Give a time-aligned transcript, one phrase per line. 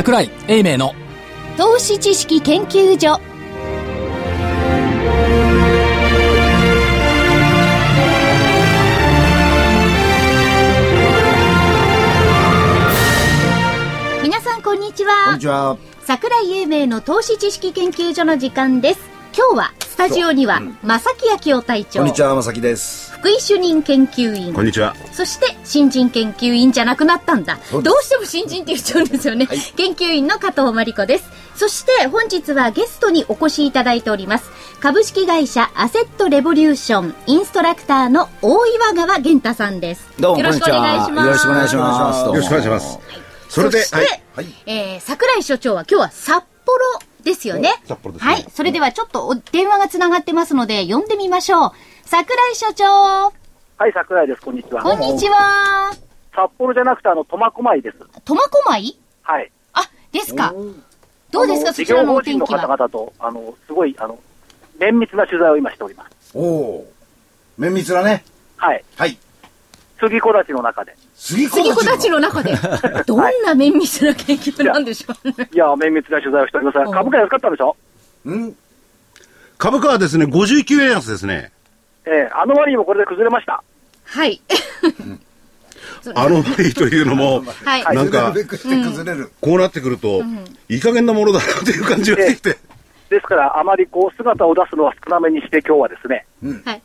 [0.00, 0.94] 桜井英明の
[1.58, 3.20] 投資知識研究所。
[14.22, 15.24] 皆さんこんにちは。
[15.26, 15.76] こんにちは。
[16.00, 19.00] 桜井英明の投資知識研究所の時間です。
[19.36, 23.12] 今日はスタジオには、正木昭夫隊長こんにちは、まさきです。
[23.12, 24.96] 福井主任研究員こんにちは。
[25.12, 34.50] そして新人研究員じゃなくなったんだどうしても新人って言っちゃうんですよね、はい研究員の加藤真理子ですそして本日はゲストにお越しいただいております
[34.80, 42.26] 株式会社アセットレボリューションインストラクターの大岩川源太さんですどうも、よろしくお願いしますよろしくお願いします。
[42.26, 42.98] よろしくお願いします。
[43.50, 43.96] それで、そ。
[43.96, 44.06] はい。
[44.64, 51.72] えー桜井所長は今日は札幌ですよねお札幌ですねはいそれではちょっとお電話がつながってますので呼んでみましょう
[52.04, 53.40] 桜井所長
[53.80, 54.42] はい、桜井です。
[54.42, 54.82] こんにちは。
[54.82, 55.90] こんにちは
[56.34, 57.96] 札幌じゃなくて、あの、苫小牧です。
[58.26, 58.98] 苫小牧？
[59.22, 59.50] はい。
[59.72, 60.52] あですか
[61.30, 64.18] どうですかそちらのお天事業法人の気は方々と、あの、すごい、あの、
[64.78, 66.32] 綿密な取材を今しております。
[66.34, 67.62] おおー。
[67.62, 68.22] 綿密なね。
[68.58, 68.84] はい。
[68.96, 69.16] はい。
[69.98, 70.94] 杉木立の中で。
[71.22, 72.18] 杉子たたちの。
[72.18, 72.54] 中で、
[73.06, 75.50] どんな綿密な研究なんでしょうね。
[75.52, 76.78] いや、綿密な取材をしております。
[76.78, 77.76] うん株価安かったんでしょ？
[78.24, 78.56] うん
[79.58, 81.52] 株価はですね、59円安ですね。
[82.06, 83.62] ええあの割にもこれで崩れました。
[84.04, 84.40] はい。
[86.14, 87.82] あの割というのも、はい。
[87.84, 88.32] はいなんか。
[89.42, 90.22] こうなってくると、
[90.70, 92.58] いい加減なものだなという感じがしてきて。
[93.10, 96.24] ですから、あまりこう、姿を出すのは少なめにして、今日はですね、
[96.64, 96.82] はい。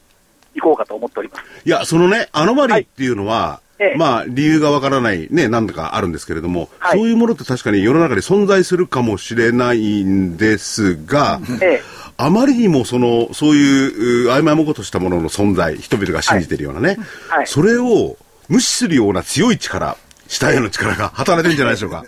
[0.56, 1.44] 行こうかと思っております。
[1.64, 18.16] いや、そのね、アノマリーっていうのは、ええまあ、理由がわからない、ね、なんだかあるんですけれども、はいそういうものって確かに世の中に存在するかもしれないんですが、ええあまりにもその、そういう、う曖昧もことしたものの存在、人々が信じているようなね、はいそれを
[18.48, 19.98] 無視するような強い力、
[20.28, 22.06] 下への力が働いてるんじゃないでしょうか。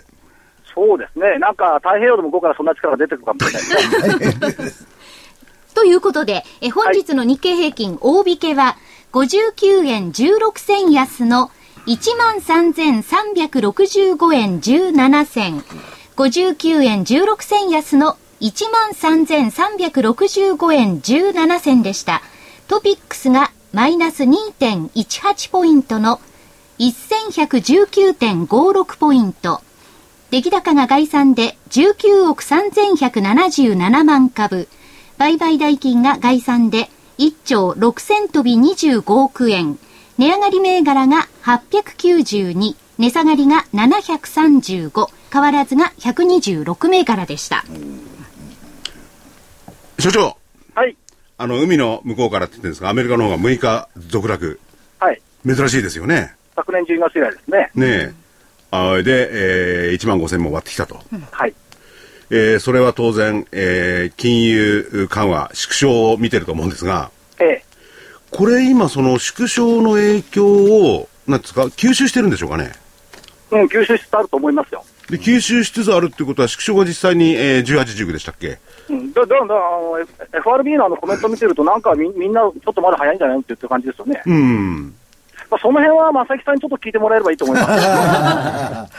[0.74, 1.38] そうですね。
[1.38, 4.52] なんか、太平洋の向こうからそんな力が出てくるかもしれない。
[5.74, 8.76] ということで、え本日の日経平均大引けは、
[9.12, 11.50] 59円16銭安の
[11.88, 15.64] 13,365円17銭。
[16.16, 22.20] 59円16銭安の13,365円17銭でした。
[22.66, 26.20] トピックスがマイナス2.18ポイントの
[26.78, 29.62] 1119.56ポイント。
[30.30, 34.68] 出来高が概算で19億3177万株。
[35.16, 39.78] 売買代金が概算で1兆6000飛び25億円。
[40.18, 42.74] 値上がり銘柄が892。
[42.98, 45.06] 値下がりが735。
[45.32, 47.64] 変わらずが126銘柄でした。
[50.00, 50.36] 所長、
[50.74, 50.96] はい。
[51.36, 54.58] あの、海の向こうからって言ってるんですが、アメリカの方が6日続落。
[54.98, 55.22] はい。
[55.46, 56.34] 珍しいですよね。
[56.56, 57.70] 昨年12月以来ですね。
[57.76, 58.12] ねえ。
[58.72, 59.28] あで、
[59.86, 61.00] えー、1万5千も割ってきたと。
[61.30, 61.54] はい。
[62.30, 67.67] えー、それは当然、えー、金融緩和、縮小を見てると思うんですが、ええ
[68.30, 72.72] これ今その縮小の影響を、なんですか、吸収してるんでしょうかね？
[73.50, 74.84] うん、吸収しつつあると思いますよ。
[75.08, 78.58] で、吸収しつつあるっていうことは、縮小が実際に、えー、18、19でしたっけ？
[78.90, 79.98] うん、だだだあの
[80.34, 84.22] FRB のあのコメント見てると、なんかみみんな、ちょっとまだ早いんじゃないのって言ってる感じですよね。
[84.26, 84.94] うん。
[85.50, 88.92] まあ、その辺は正木さんにちょっと聞いてもらえればいいと思います。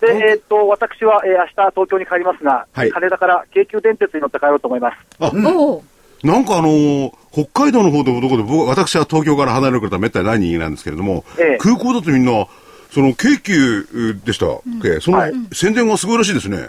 [0.00, 4.96] で、えーっと、私は、えー明日東京に帰りますが、はい羽田から京急電鉄に乗って帰ろうと思います。
[5.18, 5.84] あ、おお。
[6.22, 12.46] なんかあのー北海道の方でもどこで、僕私は東京から離れることはめったにない人間なんですけれども、ええ空港だとみんな、
[12.92, 13.84] その京急
[14.24, 16.56] でしたっけ、そのはい宣伝がすごいらしいですね。
[16.56, 16.60] い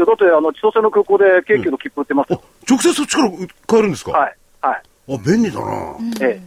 [0.00, 3.30] やだって、あの、千歳の空港で京急の切符売ってますあよ。、直接そっちから
[3.66, 4.12] 買えるんですか？
[4.12, 4.34] はい。
[4.62, 4.82] はい。
[5.14, 6.42] あ、便利だな、ええ。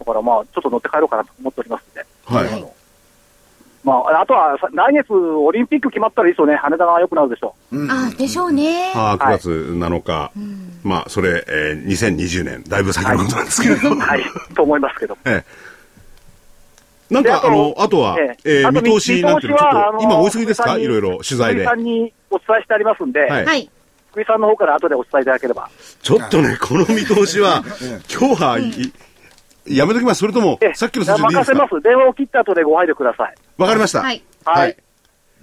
[0.00, 2.04] だからまあ、ちょっと乗って帰ろうかなと思っておりますんで。
[2.26, 2.64] はい。
[3.84, 6.54] まあ、あとはさ、来月オリンピック決まったらいいですよね。
[6.56, 7.54] 羽田が良くなるでしょ
[7.90, 8.92] あ、でしょうね。
[8.94, 10.30] あ9月7日、
[10.84, 13.94] まあ、それ、えー、2020年、だいぶ先のことなんですけれどう。
[13.96, 14.22] も、はい。
[14.54, 15.16] と思いますけど。
[15.26, 15.72] ええ
[17.12, 20.78] なんか、であの、あとは、ええー見通しなんていうの、ちょっと、見通しはあの今お急ぎですか？
[20.78, 21.74] いろいろ取材で福井さ。
[21.74, 23.70] んにお伝えしてありますんで、はいはい。
[24.12, 25.68] 福井さんの方から後でお伝えいただければ。
[26.02, 27.62] ちょっとね、この見通しは、
[28.10, 30.20] 今日はい、やめときます。
[30.20, 31.58] それともええ、さっきの数字でいいですか？
[31.58, 31.82] 任せます。
[31.82, 33.34] 電話を切った後でご配慮ください。
[33.62, 34.00] わかりました。
[34.00, 34.22] はい。
[34.44, 34.76] はい。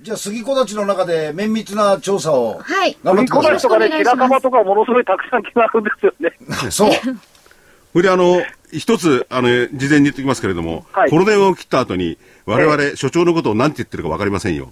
[0.01, 2.97] じゃあ、杉子たちの中で綿密な調査をはい。
[3.03, 6.31] 頑張ってくださ小林とかね、白樺とかものすごいたくさん決まるんですよね。
[6.67, 6.71] い。
[6.71, 6.91] そう。
[7.91, 14.71] それであの、一つ、あの、事前に言っておきますけれども、はいこの電話を切った後に、我々、所長のことを何て言ってるかわかりませんよ。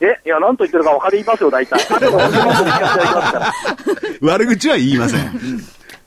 [0.00, 1.78] え、いや、何と言ってるか分かりますよ、大体。
[1.88, 3.52] だけど、本当に聞かせていただきますから。
[4.32, 5.22] 悪口は言いません。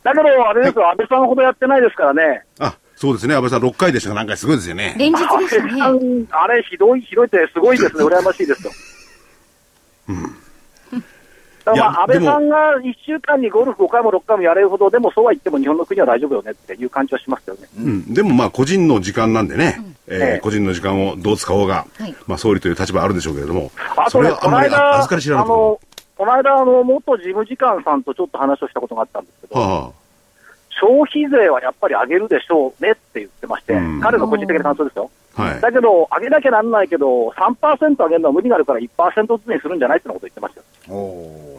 [0.04, 2.44] だけど、あれですよ、安倍さんほどやってないですからね。
[2.60, 3.33] あ、そうですね。
[3.33, 4.15] 安倍さん6回でしたか？
[4.15, 4.94] なんかすごいですよね。
[4.95, 6.27] 連日で安倍すね。
[6.30, 8.71] あれ、ひどい、ひどいってすごいですね、羨ましいですよ。
[11.65, 17.62] だからまあ安倍さんが1週間にゴルフ5回も6回もやれるほど、でもそうは言っても日本の国は大丈夫よねっていう感じはしますよね。
[17.75, 25.80] うん、でもまあ個人の時間なんでね、えーええ個人の時間をどう使おうが、はいまあ総理という立場あるでしょうけれども、あそれはあんまり預かり知らなあいとこの、
[26.18, 29.62] この間、あの、元事務次官さんとちょっと話をしたことがあったんですけど、ろ。
[29.62, 29.92] は
[30.81, 35.12] 消費税はやっぱり上げるでしょうねって言ってまして、うん彼の個人的な感想ですよ。
[35.36, 35.62] あ、はい。
[35.62, 40.66] だけど、上げなきゃなんないけど、3%上げるのは無理があるから1%ずつにするんじゃないってのこと言ってましたよ。
[40.98, 41.51] お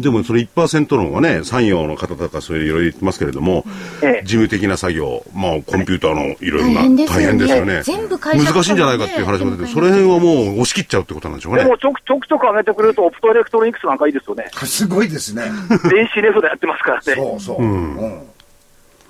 [0.00, 3.64] でもそれ1%の方がね、産業の方とかそういういろいろ言ってますけれども、
[4.02, 7.82] ええ事務的な作業、まあコンピューターのいろいろな大変ですよね。
[7.82, 11.62] 全部会社難しいんじゃないかっていう話も出て、その辺はもう押し切っちゃうってことなんでしょうね。
[11.62, 14.48] でもちょくちょくちょく上げてくれると、オプトエレクトロニクスなんかいいですよね。
[14.52, 15.42] ー すごいですね。
[15.90, 17.14] 電子レフでやってますからね。
[17.14, 17.62] そうそう。
[17.62, 18.22] うん。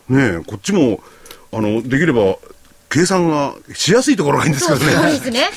[0.08, 1.00] ねえ、こっちも、
[1.52, 2.36] あの、できれば、
[2.88, 5.10] 計算がしやすいところがいいんですけどそうね。
[5.10, 5.50] ですね。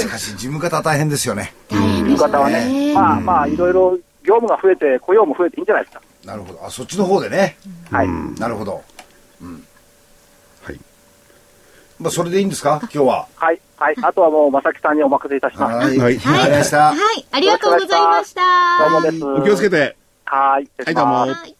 [0.00, 1.52] しかし、事務方は大変ですよね。
[1.70, 6.02] 大変ですいう方はね、まあまあ、いろいろ業務が増えて、雇用も増えていいんじゃないですか。
[6.24, 6.64] なるほど。
[6.64, 7.58] あ、そっちの方でね。
[7.90, 8.08] はい。
[8.38, 8.82] なるほど。
[10.62, 10.80] はい。
[12.00, 12.78] まあ、それでいいんですか？
[12.82, 13.26] 今日は。
[13.36, 13.60] はい。
[13.76, 13.96] はい。
[14.02, 15.88] あとはもう、正木さんにお任せいたします。
[15.88, 15.98] はい。
[15.98, 16.78] はいわかりました。
[16.86, 18.40] はい、ありがとうございました。
[18.90, 19.24] どうもです。
[19.24, 19.96] お気をつけて。
[20.24, 20.68] はい。
[20.84, 21.56] はいどうもはい。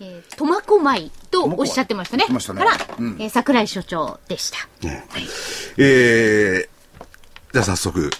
[0.00, 2.24] えー、苫小牧とおっしゃってましたね。
[2.28, 4.58] 苫小牧から言ってましたね、えー桜井所長でした。
[5.76, 6.68] えー、
[7.52, 8.10] じゃあ早速、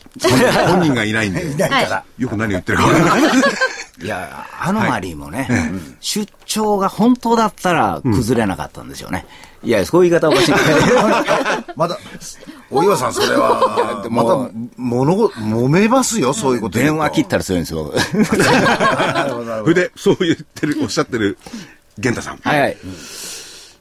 [0.69, 2.05] 本人がいないんで、 いないから。
[2.19, 3.33] よく何言ってるかわからない。
[4.03, 5.49] いや、アノマリーもね、
[6.01, 9.27] 出張が本当だったら崩れなかったんですよね。
[9.63, 10.53] いや、そういう言い方おかしい
[11.77, 11.99] まだ、
[12.71, 17.93] お岩さん、それは、 また、物ご、揉めますよ、そういうこと電話切ったら強いんですよ。
[18.25, 21.37] それで、そう言ってる、おっしゃってる、
[21.99, 22.39] 玄太さん。
[22.43, 22.77] はいはい。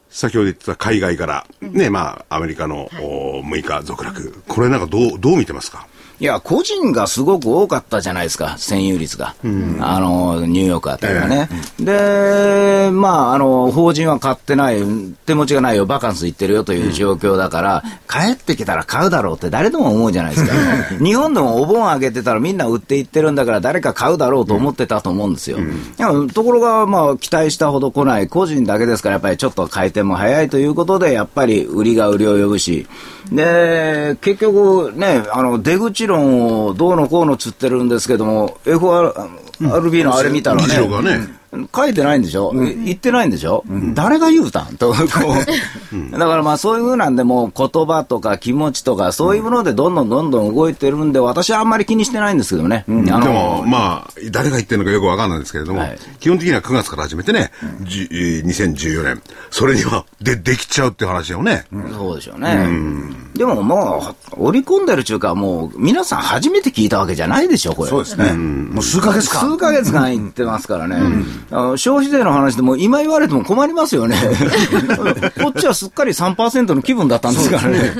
[0.09, 4.43] 先ほど言ってた海外から、ね、まあ、アメリカの、お6日続落。
[4.49, 5.87] これなんかどう、どう見てますか？
[6.19, 9.35] いや、個人がすごく多かったじゃないですか、占有率が。
[9.79, 11.49] あの、ニューヨークあたりがね。
[11.79, 14.83] で、まあ、あの、法人は買ってない、
[15.25, 20.53] 手持ちがないよ、バカンス行ってるよという状況だから、帰ってきたら買うだろうって誰でも思うじゃないですか。
[21.01, 25.59] 日本でもお盆あげてたらみんな売っていってるんだから誰か買うだろうと思ってたと思うんですよ。
[25.59, 25.61] い
[25.97, 32.87] やところが、まあ、期待したほど来ない個人だけですから、やっぱりちょっと回転も早いということで、やっぱり売りが売りを呼ぶし、
[33.31, 40.67] で、結局ね、あの、出口論をどうのこうのつってるんですけども、FRB のあれ見たらね。
[41.03, 41.27] ね、
[41.75, 43.63] 書いてないんでしょ、言ってないんでしょ、
[43.93, 44.77] 誰が言うたん？
[44.77, 44.93] と。
[44.99, 52.85] だからまあそういうふうなんで、もう言葉とか気持ちとか、そういうものでどんどんどんどん動いてるんで、私はあんまり気にしてないんですけどね。
[52.87, 55.97] あでのも、まあ、誰が言ってるのかよくわかんないんですけれども、はい。
[56.19, 57.51] 基本的には9月から始めてね、
[57.81, 61.65] じえー2014年、それには、で、できちゃうっていう話よね。
[61.97, 62.67] そうでしょうね。
[63.35, 67.89] でももう、織り込んでるっていうか、もう、皆さん初めて聞いたわけじゃないでしょ、これ。
[67.89, 68.33] そうですね。
[68.33, 69.41] もう数ヶ月間。
[69.51, 70.97] 数ヶ月間言ってますからね、
[71.51, 74.15] あの消費税の話でも今言われても困りますよね、
[75.41, 77.93] こっちはすっかり3%の気分だったんですからね。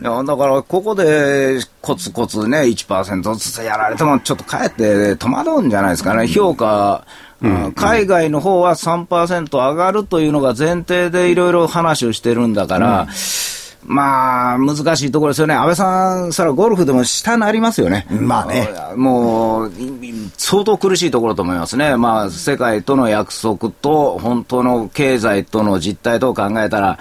[0.00, 7.06] いやだから、ここでコツコツね、1%ずつやられても、ちょっとかえって戸惑うんじゃないですかね、評価、
[7.42, 13.06] あ海外の方は3%上がるというのが前提でいろいろ話をしてるんだから、
[13.86, 15.54] まあ、難しいところですよね。
[15.54, 18.06] 安倍さん、それはゴルフでも下なりますよね。
[18.10, 18.68] まあね。
[18.96, 21.96] もう、い相当苦しいところと思いますね。
[21.96, 26.98] まあ、世界との約束と、本当の経済との実態とを考えたら、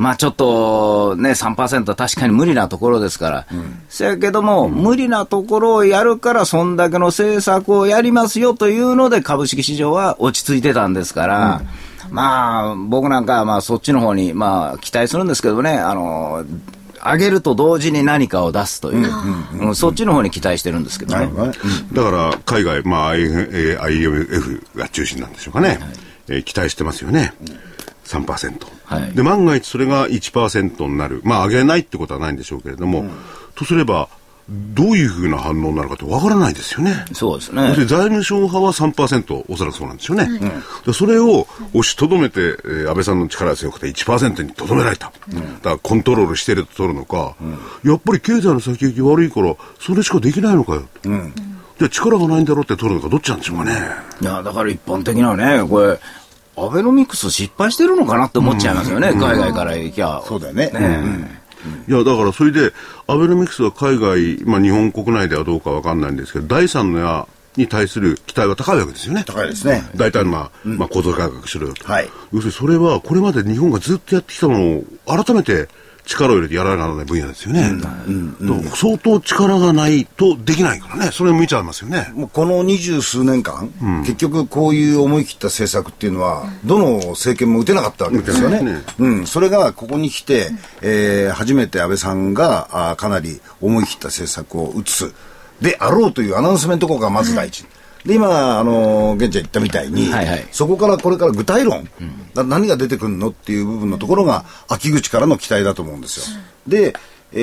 [0.00, 3.46] まあちょっとね、3%は確かに無理なところですから。
[3.90, 11.62] せやけども、無理なところをやるから、そんだけの政策をやりますよというので、株式市場は落ち着いてたんですから、
[12.10, 16.44] まあ、僕なんかはまあそっちの方にまあ期待するんですけどね、あの、
[17.04, 19.10] 上げると同時に何かを出すという、
[19.66, 19.74] うん。
[19.74, 21.30] そっちの方に期待してるんですけどね。
[21.92, 25.78] だから、海外、まあ、IMF が中心なんでしょうかね。
[26.28, 27.32] えー期待してますよね。
[28.04, 28.66] 3%。
[28.84, 29.12] はい。
[29.14, 31.22] で、万が一それが1%になる。
[31.24, 33.04] まあ、上げないってことはないんでしょうけれども、
[33.56, 34.08] とすれば、
[34.48, 37.04] どういうふうな反応になるかってわからないですよね。
[37.12, 40.28] そうですね財務省派は3%、おそらくそうなんですよね。
[40.84, 45.06] でそれを押しとどめて、えー安倍さんの力が強くて1%にとどめられた。
[45.06, 47.34] だからコントロールしてると取るのか、
[47.84, 50.82] やっぱり経済の先行き悪いから、それしかできないのかよ。
[51.04, 53.72] じゃあ力がないんだろうって取るのか、どっちなんでしょうかね。
[54.20, 55.98] いや、だから一般的なね、これ、
[56.56, 60.22] アベノミクス失敗してるのかなって思っちゃいますよね、海外から行きゃ。
[60.26, 60.70] そうだよね。
[61.88, 62.72] いや、だからそれで、
[63.06, 67.26] アベノミクスは海外、まあ日本国内ではどうかわかんないんですけど、第三の矢
[67.56, 69.24] に対する期待は高いわけですよね。
[69.26, 69.82] 高いですね。
[69.96, 71.84] 大体まあ、まあ構造改革しろよと。
[71.84, 75.68] はい要するにそれは、これまで日本がずっとやってきたものを改めて
[76.10, 77.70] 力を入れてやらなきゃならない分野ですよね。
[78.74, 81.10] 相当力がないとできないからね。
[81.12, 82.10] それ見ちゃいますよね。
[82.14, 83.70] もうこの二十数年間、
[84.02, 88.60] 結局こういう思い切った政策っていうのは、どの政権も打てなかったわけですよね。
[88.62, 90.50] ねうん、それがここに来て、
[90.82, 95.14] えー初めて安倍さんがあーかなり思い切った政策を打つ
[95.62, 97.64] であろうというアナウンスメントがまず第一。
[98.04, 101.88] で今、あの現地言ったみたいに、はいはいそこからこれから具体論、
[102.34, 106.40] だ何が出てくるのっていう部分のところが秋口からの期待だと思うんですよ。
[106.66, 106.94] で、
[107.32, 107.36] え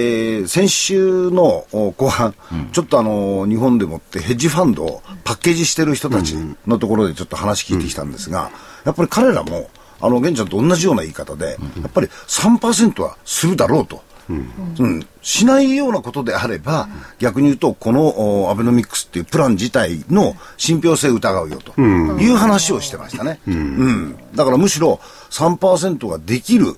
[0.43, 2.35] ー先週のお後半、
[2.71, 6.35] ちょっとあの日本でもってヘッジファンドをパッケージしてる人たち
[6.65, 8.51] のところでちょっと話聞いてきたんですが、
[8.85, 14.03] やっぱり彼らも、あの、現ちゃんと同じような言い方で、やっぱり3%はするだろうと。
[14.29, 16.87] うん、しないようなことであれば、
[17.19, 23.39] 逆に言うと、このおアベノミクスっていうプラン自体の信憑性を疑うよという話をしてましたね。
[23.47, 24.17] うん。
[24.35, 26.75] だからむしろ3%ができる、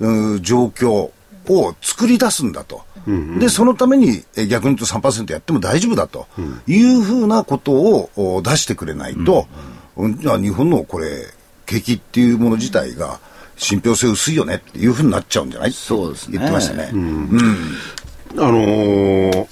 [0.00, 1.10] うん状況
[1.48, 2.82] を作り出すんだと。
[3.38, 6.26] で、そのためにえ逆に言うと3%やっても大丈夫だと
[6.66, 9.46] いうふうなことをお出してくれないと、
[9.96, 11.26] 日本のこれ、
[11.66, 13.20] 景気っていうもの自体が
[13.60, 15.72] 信憑性薄いよねっていうふうになっちゃうんじゃない？
[15.72, 16.38] そうですね。
[16.38, 16.90] 言ってましたね。
[16.92, 16.94] あ
[18.36, 19.46] のー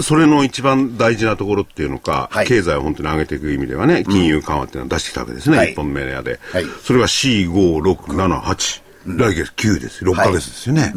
[0.00, 2.46] それの一番大事なところっていうのか、はい。
[2.48, 5.70] 経済を本当に上げていく意味ではね、金融緩和っていうのを出してきたわけですね、はい。
[5.72, 6.40] 一本目の矢で。
[6.50, 6.64] はい。
[6.82, 8.82] それが4、5、6、7、8。
[9.06, 10.04] 来月9です。
[10.04, 10.92] 6ヶ月ですよね、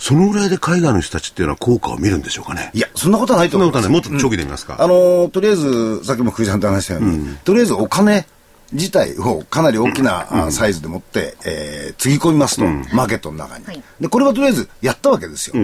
[0.00, 2.70] そのぐらいで海外の人たちっていうのは効果を見るんでしょうかね？
[2.74, 3.84] いや、そんなことはないと思います。
[3.84, 4.76] そんなことはね、もっと長期で見ますか。
[4.80, 8.26] あのーとりあえず、さっきも福井さんと話したように、とりあえずお金
[8.72, 12.64] 自体をかなり大きな、あサイズでもって、えーつぎ込みますと、
[12.94, 13.82] マーケットの中に、はい。
[14.00, 15.54] で、これはとりあえずやったわけですよ。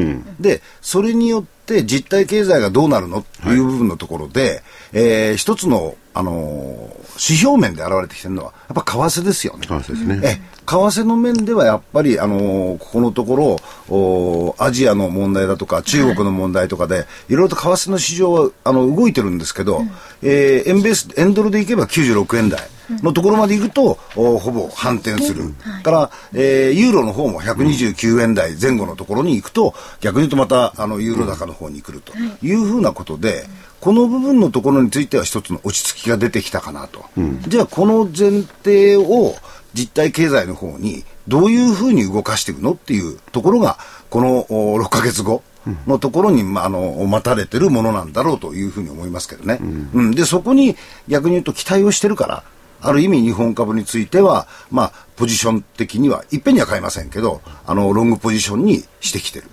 [0.41, 4.63] で、それによって実体経済がどうなるのっていう部分のところで、
[4.93, 9.67] えー一つの、あのー指標面で現れてきてるのは、やっぱ為替ですよね。
[9.67, 10.21] 為替ですね。
[10.23, 13.57] え為替の面ではやっぱり、あのーここのところ
[13.89, 19.83] おアジアの問題だとか中国の問題とかで、いろいろと為替の市場はあの動いてるんですけど、
[20.23, 22.61] えー円ベース円ドルでいけば96円台
[23.03, 32.55] のところまでいくと、おほぼ反転する、から、えーユーロの方も129円台前後のところに行くと逆に言うとまたあのユーロ高の方に来るとい。
[32.55, 33.45] うふうなことで、
[33.81, 37.05] この部分のところについては一つの落ち着きが出てきたかなと、
[37.49, 39.35] じゃあこの前提を
[39.75, 43.79] 実体経済の方にどういうふうに動かしていくのっていうところが
[44.11, 45.43] このお6ヶ月後
[45.87, 50.11] のところに、まあ、あの待たれてるものなんだろうというふうに思いますけどね、うん。
[50.13, 50.77] でそこに
[51.07, 52.45] 逆に言うと期待をしてるから
[52.81, 59.49] ある意味日本株については、まあ、ポジション的にはいっぺんには買いませんけどあのロングポジションにしてきてる、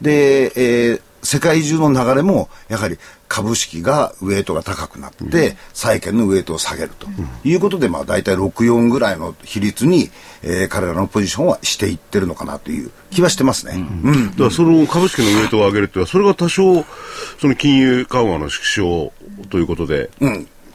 [0.00, 7.08] で、えー世界中の流れもやはり株式がウエイトが高くなって、債券のウエイトを下げると。
[7.42, 10.10] いうことで、まあ、大体64ぐらいの比率に、
[10.44, 13.74] えー彼らのポジションはしていってるのかなという気はしてますね。
[13.74, 14.30] うん。
[14.30, 16.84] だからその株式のウエイトを上げるっていうのは、それが多少、
[17.40, 19.12] その金融緩和の縮小
[19.50, 20.10] ということで、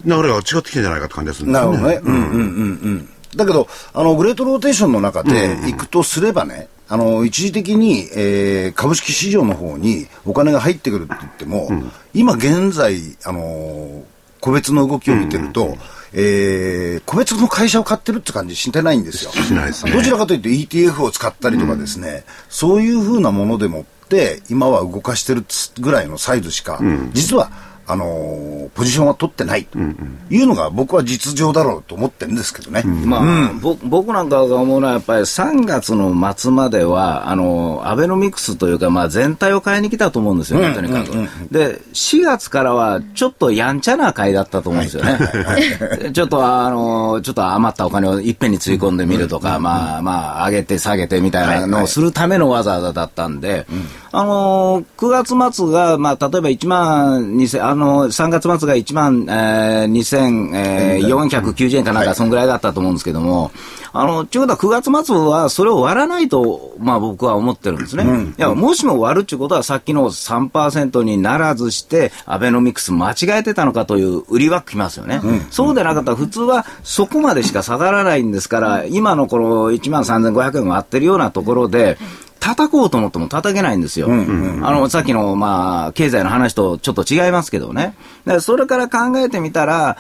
[0.06, 1.78] 流れが違ってきてんじゃないかって感じがするんですよね。
[1.78, 2.12] なるほどね。
[2.12, 3.10] うんうんうんうん。
[3.36, 11.70] だけど、あの、グレートローテーションの中で行くとすればね、あの、一時的に、えー株式市場の方にお金が入ってくるって言っても、
[12.14, 14.04] 今現在、あの
[14.42, 15.78] 個別の動きを見てると、
[16.14, 19.32] えー個別の会社を買ってるって感じしてないんですよ。
[19.32, 25.46] しないですねどちらかというと ETF を使ったりとかですね、そういうふうなものでもって、今は動かしてる
[25.80, 26.80] ぐらいのサイズしか、
[27.14, 27.52] 実は、
[27.88, 29.78] あのーポジションは取ってないと。
[29.78, 32.84] いうのが僕は実情だろうと思ってるんですけどね。
[32.84, 41.12] まあ、ぼ僕なんかが思うのは、やっぱり3月の末までは、あの、アベノミクスというか、まあ全体を変えに来たと思うんですよね、とにかく。
[41.52, 45.20] で、4月からは、ちょっとやんちゃな会だったと思うんですよね。
[46.14, 53.68] ちょっと、あの、ちょっと余ったお金をいっぺんにつぎ込んでみるとか、まあ、まあ、上げて下げてみたいなのをするための技だったんで、
[54.14, 63.52] あの、9月末が、まあ、例えば1万2000、あの、3月末が1万、えー、2490円かなんか、そんぐらいだったと思うんですけども、
[63.94, 68.06] あの、ちゅうことは9月末はそれを割らないと、まあ僕は思ってるんですね。
[68.38, 75.22] いや、もしも割るっていうことはさっきの3%にならずして、アベノミクス間違えてたのかという売りはきますよね。
[75.52, 81.98] そうでなかったら普通はそこまでしか下がらないんですから、今のこの1万3500円が割ってるようなところで、
[82.42, 84.08] 叩こうと思っても叩けないんですよ。
[84.10, 87.96] あの、さっきの、まあ、経済の話とちょっと違いますけどね。
[88.26, 89.98] だからそれから考えてみたら、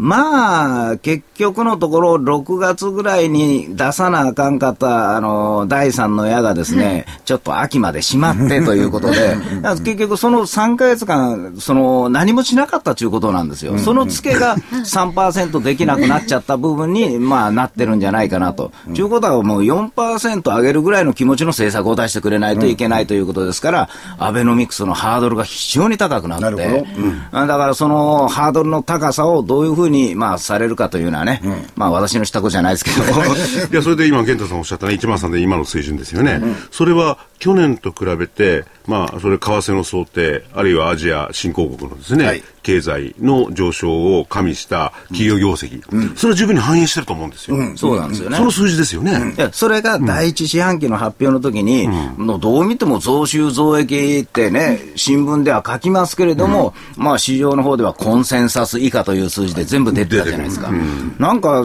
[0.00, 13.76] まあ、結局のところ、6月ぐらいに出さなあかんかった、あの、第3の矢がですね、ちょっと秋までしまってということで、結局その3か月間、その、何もしなかったということなんですよ。
[13.78, 18.72] その付けが3%できなくなっちゃった部分に、まあ、なってるんじゃないかなと。
[18.86, 23.88] と、いうことはもう4%上げるぐらいの気持ちの政策を出してくれないといけないということですから、
[24.18, 26.86] アベノミクスのハードルが非常に高くなって、
[27.32, 31.42] だからそのハードルの高さをどういうふうに、まあ、されるかというのはね、
[31.76, 33.02] まあ、私のしたことじゃないですけど。
[33.70, 36.40] いや、それで今、源太さんおっしゃったね、1万3で今の水準ですよね。
[36.70, 47.56] それは去年と比べて、まあ、それ為替の想定、あるいはアジア新興国のですね、はい、経済の上昇を加味した企業業績、うん、それは十分に反映してると思うんですよ。
[47.56, 48.36] うん、そうなんですよね。
[48.36, 49.34] その数字ですよね。
[49.36, 60.70] いや、それが第一四半期の発表の時に、うん、どう見ても増収増益ってね、新聞では書きますけれども、まあ市場の方ではコンセンサス以下という数字で全部出てたじゃないですか。
[61.18, 61.62] なんか、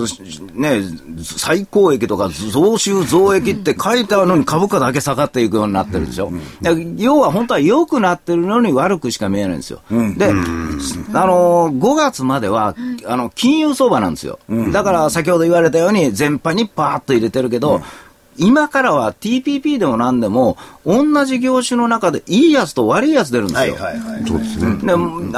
[0.53, 0.82] ね、
[1.22, 6.31] 最高益とか増収増益って書いてあるのに株価だけ下がっていくようになってるでしょ。
[6.98, 9.81] 要は本当は良くなってるのに悪くしか見えないんですよ。
[10.17, 14.39] で、あの、5月までは、あの、金融相場なんですよ。
[14.72, 17.81] だから先ほど言われたように全般にパーッと入れてるけど、
[18.37, 23.75] 今からは TPP でも何でも、同じ業種の中でいいやつと悪いやつ出るんですよ。
[23.75, 24.27] はいはいはい。
[24.27, 24.75] そうですね。
[24.85, 24.97] で、あ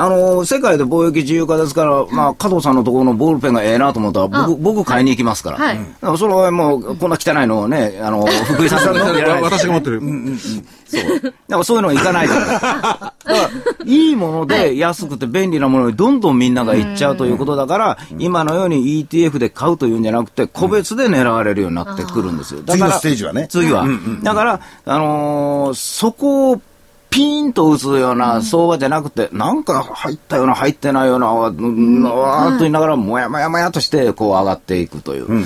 [0.09, 5.57] の、世界で貿易自由化ですから、まあ、加藤さんのところのボールペンがええなと思ったら、僕、僕買いに行きますから。
[5.57, 5.79] はい。
[6.17, 9.03] それはもう、こんな汚いのをね、あの、福井さんの
[9.43, 9.99] 私が持ってる。
[9.99, 10.37] うんうんうん。
[10.37, 11.21] そう。
[11.21, 12.45] だからそういうのいかないから。
[12.49, 13.49] だから、
[13.85, 22.61] いいもので安くて便利なものにどんどんみんながいっちゃうということだから、今のように ETF で買うというんじゃなくて、個別で狙われるようになってくるんですよ。
[22.63, 23.47] だから、次のステージはね。
[23.49, 23.85] 次は。
[24.23, 26.61] だから、あのー、そこを
[27.09, 35.45] ピーンと打つような相場じゃなくて、なんか入ったような、入ってないような、わーっと言いながら、もやもやもやとして、こう上がっていくという。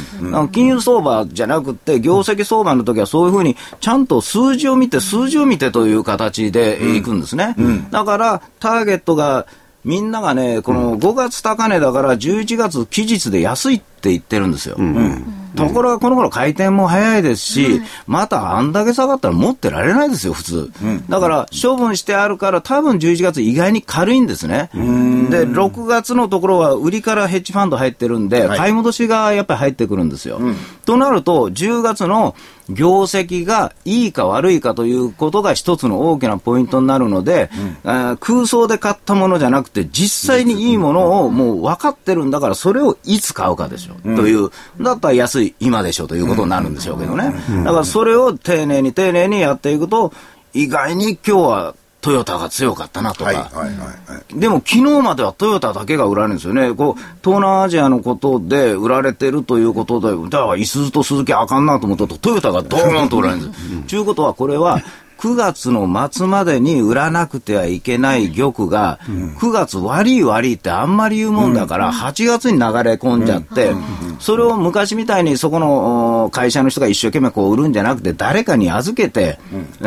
[0.51, 7.55] 金融相場じゃなくて、業績相場の時はそういうふうに、ちゃんと数字を見て、数字を見てという形でいくんですね。
[7.91, 9.45] だから、ターゲットが、
[9.85, 14.75] みんながね、この5月高値だから11月期日で安いって言ってるんですよ。
[14.77, 20.71] うんところがこの頃回転も早いですし、またあんだけ下がったら持ってられないですよ、普通。
[21.09, 24.69] だから処分してあるから多分11月意外に軽いんですね。
[24.73, 30.39] で、6月のところは売りからヘッジファンド入ってるんで、買い戻しがやっぱり入ってくるんですよ。
[30.85, 32.35] となると、10月の
[32.69, 37.49] 業績がいいか悪いかということが一つの大きなポイントになるので、
[37.83, 47.33] うん、空想で買ったものじゃなくて、実際にいいものをもう分かってるんだから、それをいつ買うかでしょう、うん、という、だったら安い今でしょうということになるんでしょうけどね。
[47.63, 50.13] だからそれを丁寧に丁寧にやっていくと、
[50.53, 63.81] 意外に今日はトヨタが強かったなとか、はいはいはい、でも昨日まではトヨタだけが売られるんですよね、こう東南アジアのことで売られてるということで、だから、いすゞと鈴木あかんなと思ったと、トヨタがドーンと売られるんです。
[63.87, 64.81] ということは、これは
[65.21, 68.99] 9月の末までに売らなくてはいけない玉が、
[69.37, 73.71] 9月悪い悪いってあんまり言うもんだから、8月に流れ込んじゃって、
[74.19, 79.37] それを昔みたいにそこの会社の人が一生懸命こう売るんじゃなくて、誰かに預けて、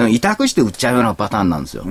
[0.08, 1.84] 委託して売っちゃうようなパターンなんですよ。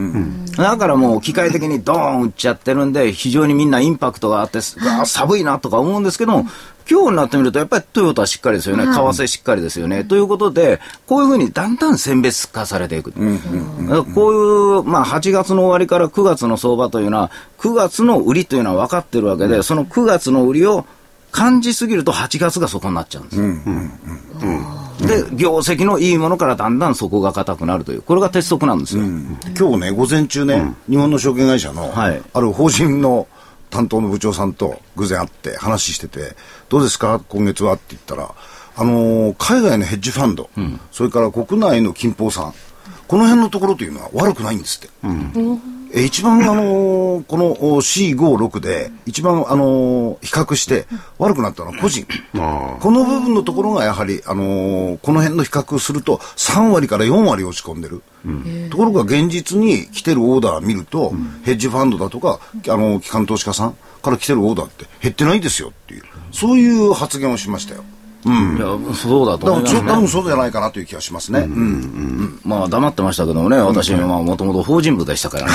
[0.56, 6.47] だからもう機械的にドーン売っちゃってるんで、非常にみんなインパクトがあって、寒いなとか思うんですけども、
[6.89, 10.04] 今日になってみると、やっぱりトヨタしっかりですよね、為替しっかりですよね。
[10.04, 13.12] ということで、こういうふうにだんだん選別化されていく。
[13.12, 13.28] こうい
[14.80, 20.86] う、まあ、8月の終わりから9月の相場というのは、9月の売りというのは分かってるわけで、その9月の売りを
[21.32, 25.28] 感じすぎると8月がそこになっちゃうんです。
[25.30, 29.04] で、業績のいいものからだんだん底が硬くなるという、これが鉄則なんですよ。
[29.58, 33.28] 今日ね、午前中ね、日本の証券会社の、ある法人の
[33.73, 36.36] 担当の部長さんと偶然会って話してて、
[36.69, 37.73] どうですか、今月は？
[37.73, 38.36] って言ったら、
[38.75, 42.53] あのー、海外のヘッジファンド、うん、それから国内の金峰さん、
[43.07, 44.89] この辺のところというのは悪くないんですって。
[45.03, 50.88] うんえ一番、あのー、この C56 で、一番、あのー、比較して
[51.19, 52.08] 悪くなったのは個人。
[52.34, 58.01] この部分のところがやはり、あのー、この辺の比較すると3割から4割落ち込んでる。
[58.25, 67.84] うん、ところが現実に来てるオーダー見ると、うん、ヘッジファンドだとか、あの機関投資家さんから来てるオーダーって減ってないですよっていう、そういう発言をしましたよ。
[68.25, 71.39] うん、いやそうだと思います、ね、多分そうじゃないかなという気がしますね。
[71.39, 71.45] うん。
[71.45, 71.59] うん。
[71.59, 71.62] う
[72.23, 75.51] ん、まあ黙ってましたけどもね、私はもともと法人部でしたから ね、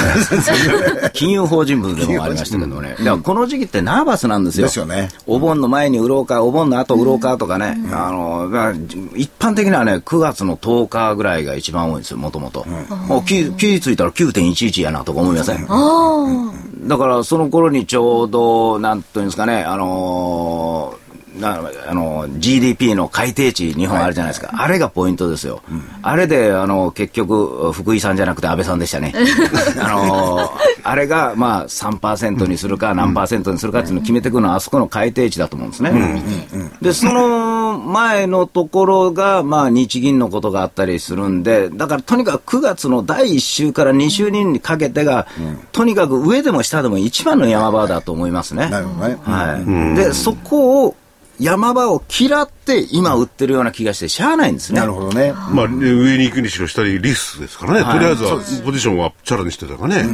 [1.12, 5.08] 金融法人部でもありましたけどね、うん、この時期ってナーバスなんですよ、ですよね。
[5.26, 8.48] お盆の前に売ろうか、お盆の後売ろうかとかね、うん、あの
[9.16, 12.66] 一般的にはね、9月の10日ぐらいが一番多いんですよ、もともと。
[13.26, 15.66] 期日ついたら9.11やなとか思いません？
[16.88, 21.07] だからその頃にちょうど、なんというんですかね、あのーな
[21.42, 25.62] あの GDP の改定値、日本あるじゃないですか、あれがポイントですよ、
[26.02, 29.14] あれであの結局、福井さんじゃなくて安倍さんでしたね、
[29.80, 30.50] あの
[30.82, 35.90] あれが、まあ、3%にするか、何パーセントにするかっていうのを決めていくのは、あそこの改定値だと思うんですね。
[36.80, 45.26] で、その前のところが、まあ、日銀のことがあったりするんで、だからとにかく9月の第1週から2週にかけてが、
[45.72, 48.68] とにかく上でも下でも一番の山場だと思いますね。
[49.22, 49.96] はい。
[49.96, 50.96] で、そこを、
[51.40, 54.80] 山場を嫌って今売ってるような気がしてしゃあないんですね。
[54.80, 55.32] なるほどね。
[55.32, 57.98] まあ、上に行くにしろ下にリスですからね、はい。
[57.98, 60.06] とりあえずはポジションはチャラにしてたからね。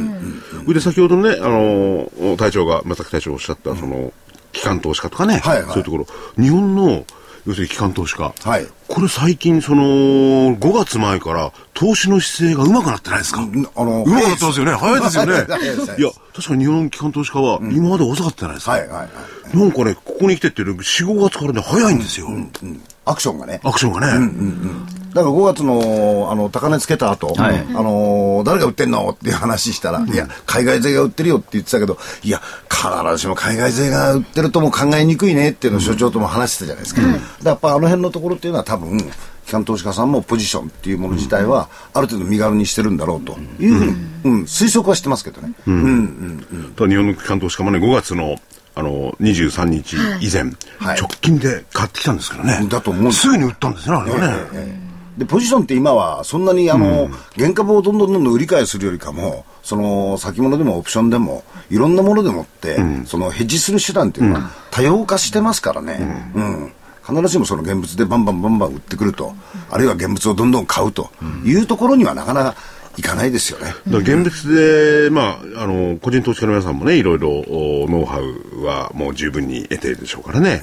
[0.67, 4.13] で、先ほどね、あの、隊長が、正木隊長がおっしゃった、その、
[4.51, 5.65] 機関投資家とかね、はいはい。
[5.67, 6.07] そういうところ、
[6.37, 7.05] 日本の、
[7.45, 14.73] 要するに機関投資家、はいこれ最近、その、5月前から投資の姿勢がうまくなってないですか、あのうまくなってますよね。
[14.73, 15.33] 早いですよね。
[15.47, 18.71] 早いや、確かに日本機関投資家は今まで遅かったじゃないですか。
[18.73, 19.07] はいはいは
[19.53, 19.57] い。
[19.57, 22.29] なんかね、ここに来てって4、5月からね、早いんですよ。
[23.05, 23.61] アクションがね。
[23.63, 24.29] アクションがね。
[25.13, 27.59] だから5月のあの高値つけた後、はい。
[27.59, 37.01] あの誰が売ってんのっていう話したら、いや、海外勢が売ってるよって言ってたけど、いや、必ずしも海外勢が売ってるとも考えにくいねっていうのを所長とも話してたじゃないですか。
[37.01, 37.13] だか
[37.43, 38.97] らやっぱあの辺のところっていうのは多分、
[39.45, 43.37] 機関投資家さんもポジションっていうもの自体は、ある程度身軽にしてるんだろうと。
[43.59, 43.91] いうふうに、
[44.23, 44.41] うん。
[44.43, 45.53] 推測はしてますけどね。
[45.65, 45.71] 日
[46.95, 48.37] 本の機関投資家もね、5月の、
[48.75, 50.43] あの、23日以前、
[50.77, 52.67] はい直近で買ってきたんですからね。
[52.67, 54.85] だと思うすすぐに売ったんですね、あれはね。
[55.17, 66.31] で、ポジションって今は、そんなに、あの、原株をどんどんどんどん売り買いするよりかも、その、先物でもオプションでも、いろんなものでもって、その、ヘッジする手段っていうのは、多様化してますからね。
[66.35, 66.73] うん。
[67.07, 69.35] 必ずしもその現物でバンバンバンバン売ってくると、
[69.69, 71.11] あるいは現物をどんどん買うと
[71.45, 72.55] いうところにはなかなか
[72.97, 73.73] いかないですよね。
[73.87, 80.61] 現物で、まあ、あの、個人投資家の皆さんもね、いろいろ、おノウハウはもう十分に得てるでしょうからね。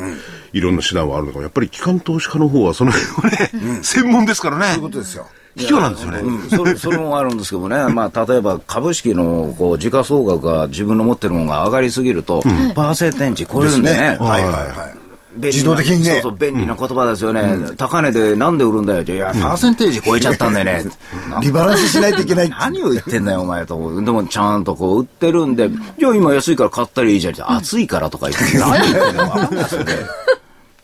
[0.52, 1.42] いろんな手段はあるのかも。
[1.42, 4.66] やっぱり機関投資家の方は、その辺はね、専門ですからね。
[4.66, 5.26] そういうことですよ。
[5.56, 6.22] 卑怯なんですよね。
[6.48, 12.42] それそれもあるんですけどもね、 まあ、例えば株式のこう時価総額が自分の持ってるものが上がりすぎると、
[12.74, 14.16] パーセンテージ超えるんでね。
[14.18, 15.01] はいはいはい。
[15.36, 17.56] 自動的にねそうそう、便利な言葉ですよね。
[17.76, 19.14] 高値でなんで売るんだよって。
[19.14, 20.90] いや、パーセンテージ超えちゃったんだよね。
[21.40, 22.50] リバランスしないといけない。
[22.50, 23.76] 何を言ってんだよ、お前と。
[24.02, 27.42] でも、ちゃんとこう、売ってるんで、じゃあ今安いから買ったらいいじゃんって。
[27.42, 29.28] 暑いからとか言って、何言ってんの？
[29.28, 29.92] か分かんないですよね。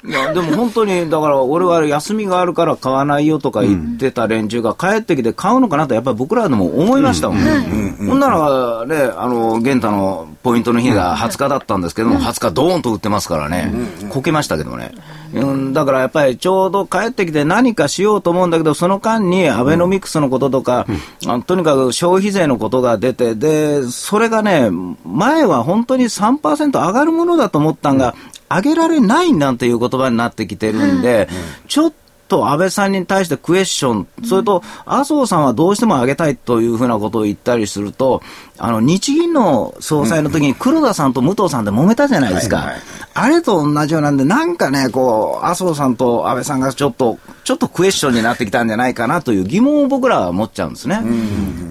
[0.04, 7.38] いや、でも本当に、だから俺は休みがあるから買わないよとか言ってた連中が帰ってきて買うのかなと、やっぱり僕らでも思いましたもん。
[8.08, 13.72] ほんならね、あの、玄太のポイントの日が20日だったんですけども、20日ドーンと売ってますからね、
[14.10, 14.92] こけましたけどもね。
[15.34, 20.86] うん、だからやっぱりちょうど帰ってきて何かしようと思うんだけど、その間にアベノミクスのこととか、
[21.26, 24.70] あとにかく消費税のことが出て、で、それがね、
[25.04, 28.14] 前は本当に3%上がるものだと思ったんが、
[28.48, 31.28] 上げられないなんていう言葉になってきてるんで、
[31.66, 31.92] ちょっ
[32.28, 38.22] と安倍さんに対してクエスチョン、それと麻生さんはどうしても上げたいというふうなことを言ったりすると、
[38.58, 42.56] あの日銀の総裁の時に黒田さんと武藤さんで揉めたじゃないですか。
[42.58, 42.78] はいはい
[43.20, 51.02] あれと同じようなんで、なんかね、こう、麻生さんと安倍さんがちょっと、ちょっとクエスチョンになってきたんじゃないかなという疑問を僕らは持っちゃうんですね。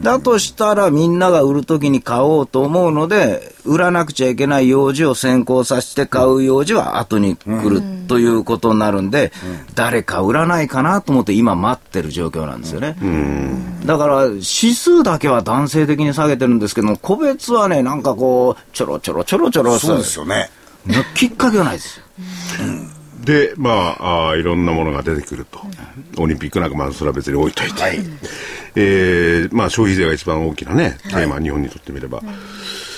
[0.01, 9.31] だとしたらみんなが売るときに買おうと思うので、売らなくちゃいけない用事を先行させて買う用事は後に来るということになるんで、
[9.75, 12.97] 誰か売らないかなと思って今待ってる状況なんですよね。
[13.85, 20.49] だから指数だけは男性的に下げてるんですけども、個別はね、なんかこう、ちょろちょろちょろちょろそうですよね。
[21.15, 22.05] きっかけがないですよ。
[23.25, 25.59] で、まああーいろんなものが出てくると。
[26.17, 27.99] オリンピックなんか、まあ、それは別に置いといて。
[28.75, 32.21] えーまあ、消費税が一番大きなね、テーマ、日本にとってみれば。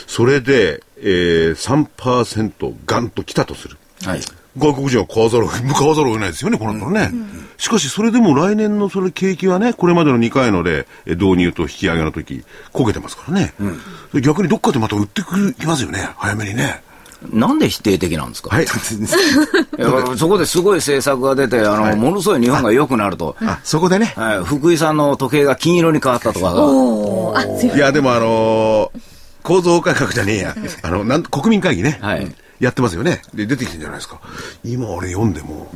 [0.08, 3.78] それで、えー、3%ガンと来たとする。
[4.04, 4.20] はい。
[4.60, 7.12] 外国人は買わざるを、向かわざるを得ないですよね、こうなったらね。
[7.58, 13.54] しかし、それでも来年のそれ景気はね、これまでの2回ので、え導入と引き上げの時、こけてますからね。
[14.22, 16.82] 逆にどっかでまた売ってくる、きますよね、早めにね。
[17.34, 18.66] なんで否定的なんですか、はい。
[20.16, 23.36] そこですごい政策が出て、あの、ものすごい日本が良くなると。
[23.42, 24.14] あ、そこでね。
[24.16, 26.64] はい、福井さんの時計が金色に変わったとかが。
[26.64, 29.00] おーあ、すいまいや、でもあのー
[29.42, 30.56] 構造改革じゃねえや。
[30.84, 31.98] あの、なん国民会議ね。
[32.02, 32.28] はい
[32.60, 33.22] やってますよね。
[33.34, 34.20] で、出てきてるじゃないですか。
[34.64, 35.72] 今あれ読んでも、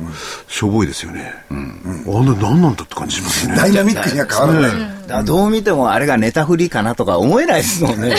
[0.48, 1.32] しょぼいですよね。
[1.50, 3.56] あんな何なんだって感じしますね。
[3.56, 4.94] ダイナミックには変わらない。
[5.06, 8.08] だどう見てもあれがネタ振りかなとか思えないですもんね。
[8.08, 8.16] ね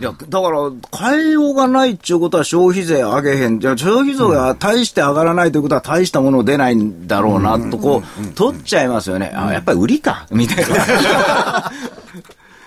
[0.00, 3.60] いや、だから、変えようがないっていうことは消費税上げへん。
[3.60, 9.32] じゃあ消費税が大して上がらないということは大したもの出ないんだろうなと、こう、取っちゃいますよね。
[9.34, 11.72] あ、やっぱり売りかみたいな。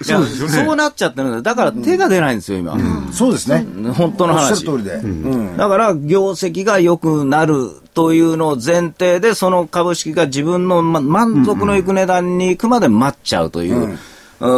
[0.04, 2.78] そうですよねそうなっちゃってるんだよだから手が出ないんですよ、今。
[3.12, 3.66] そうですね。
[3.94, 4.66] 本当のおっしゃる話。
[4.66, 4.94] 通りで。
[4.96, 14.00] うんだから、業績が良くなるというのを前提で、その株式が自分の、ま、満足のいく値段に行くまで待っちゃうという、うん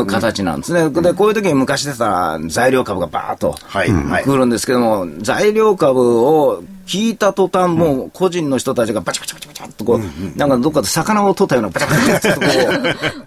[0.06, 0.90] 形なんですね。
[0.90, 3.56] で、こういう時に昔でさ、材料株がバーッと
[4.24, 12.48] 来るんですけども、材料株を聞いた途端、もう個人の人たちがバチバチバチバチっとこう、なんかどっかで魚を取ったようなバチバチバチっとこ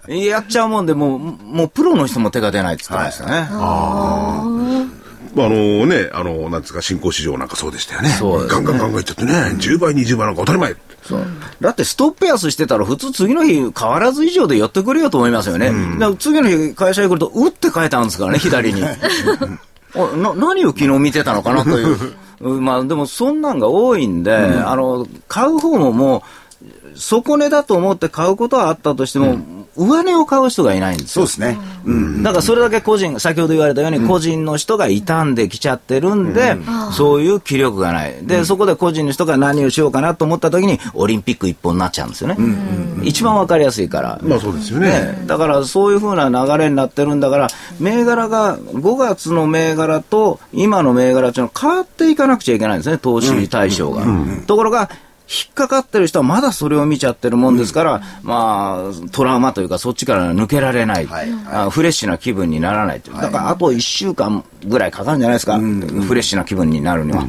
[0.07, 3.47] う、 やっちゃうもんで、もう、もうプロの人も手が出ないって言ってましたね。
[5.37, 8.09] まあ、あのね、あの、なんですか、新興市場なんかそうでしたよね。
[8.09, 10.75] そうねガンガンガンガンいっちゃってね、10倍、20倍なんか当たり前。
[11.03, 11.25] そう
[11.61, 15.71] だってストップ安してたら普通次の日変わらず以上で寄ってくれよと思いますよね。
[15.99, 18.83] だから次の日会社に来ると、打って変えたんですからね、左に。
[19.95, 21.97] あな何を昨日見てたのかなという。
[22.39, 26.23] うんまあでもそんなんが多いんで、あの、買う方もも
[26.93, 29.37] う、底値だと思って買うことはあったとしても、
[29.77, 31.25] 上値を買う人がいないんですよ。
[31.27, 31.59] そうですね。
[31.85, 32.23] うん。
[32.23, 36.57] だからそれだけ個人、先ほど言われたように、個人の人が傷んできちゃってるんで、
[36.91, 38.15] そういう気力がない。
[38.23, 42.37] で、そこで個人の人が何をしようかなと思った時に、オリンピック一本になっちゃうんですよね。
[43.03, 44.19] 一番わかりやすいから。
[44.23, 44.87] まあそうですよね。
[44.87, 47.47] ね、だからそういうふうな流れになってるんだから、
[47.79, 54.03] 銘柄が5月の銘柄と今の銘柄っていうのは変わっていかなくちゃいけないんですね、投資対象が。
[54.47, 54.89] ところが、
[55.29, 61.29] 引っかかってる人はまだそれを見ちゃってるもんですから、まあ、トラウマというか、そっちから抜けられない、はい。
[61.51, 65.63] あフレッシュな気分にならないという、だからあと1週間ぐらいかかるんじゃないですか、フ
[66.15, 67.25] レッシュな気分になるには。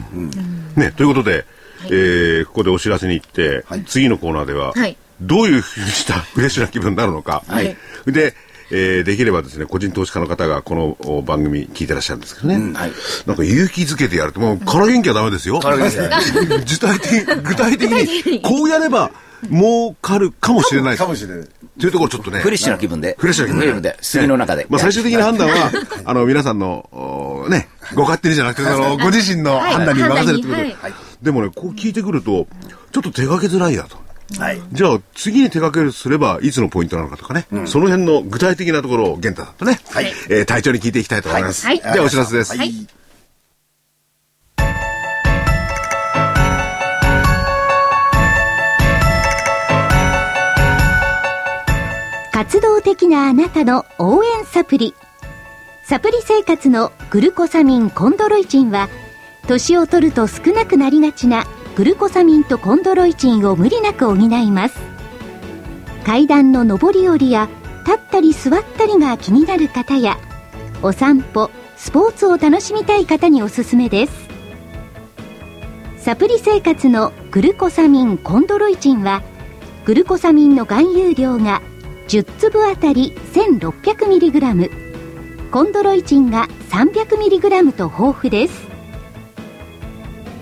[0.77, 1.45] ね、ということで、
[1.87, 4.97] えーここでお知らせに行って、次のコーナーでは、はい。
[5.21, 7.43] どういうふうにしたフレッシュな気分になるのか。
[7.49, 7.77] はい。
[8.07, 8.35] で、
[8.71, 12.55] えーできればですね、個人投資家の方がこのお番組聞いてらっしゃるんですけどね。
[12.79, 12.93] はい
[13.27, 15.61] なんか勇気づけてやると、もう空元気はダメですよ。
[15.61, 19.11] 空元気 具体的に、具体的に、こうやれば
[19.51, 20.97] 儲かるかもしれない。
[20.97, 21.49] かもしれない。
[21.79, 22.41] というところちょっとね。
[22.41, 24.67] フレッシュな気分で、フレッシュな気分で、杉の中で。
[24.69, 25.71] まあ、最終的な判断は、
[26.05, 30.77] あの、皆さんの、おね、ご勝手にじゃなくて、あの、ご自身の判断に任せるってことで。
[31.23, 32.47] でもね、こう聞いてくると、
[32.93, 34.08] ちょっと手掛けづらいなと。
[34.37, 34.61] はい。
[34.73, 40.13] じゃあ、次に手掛けるとすれば、いつのポイントなのかとかね、その辺の具体的なところを、玄太さんとね、はい。
[40.29, 41.65] えー隊長に聞いていきたいと思います。
[41.67, 41.79] はい。
[41.79, 42.57] じゃあ、お知らせです。
[42.57, 42.73] はい。
[52.33, 54.95] 活動的なあなたの応援サプリ。
[55.85, 58.89] サプリ生活のグルコサミンコンドロイチンは
[59.47, 61.47] 年を取ると少なくなりがちな
[61.79, 64.81] グルコサミンとコンドロイチンを無理なく補います。
[66.05, 67.49] 階段の上り下りや
[67.87, 70.19] 立ったり座ったりが気になる方や
[70.83, 74.29] お散歩スポーツを楽しみたい方におすすめです。
[75.99, 79.23] サプリ生活のグルコサミンコンドロイチンは
[79.85, 81.63] グルコサミンの含有量が
[82.09, 88.68] 10粒あたり 1600mg コンドロイチンが 300mg と豊富です。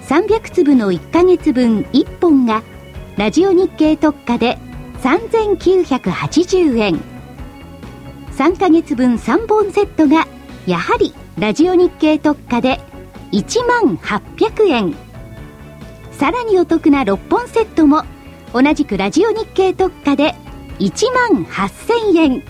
[0.07, 2.62] 300粒の1ヶ月分1本が
[3.16, 4.57] ラジオ日経特価で
[5.03, 7.01] 3980円。
[8.31, 10.29] 3ヶ月分3本セットが
[10.64, 12.81] やはりラジオ日経特価で
[13.33, 14.95] 1万800円。
[16.12, 18.05] さらにお得な6本セットも
[18.53, 20.37] 同じくラジオ日経特価で
[20.79, 22.45] 1万8000円。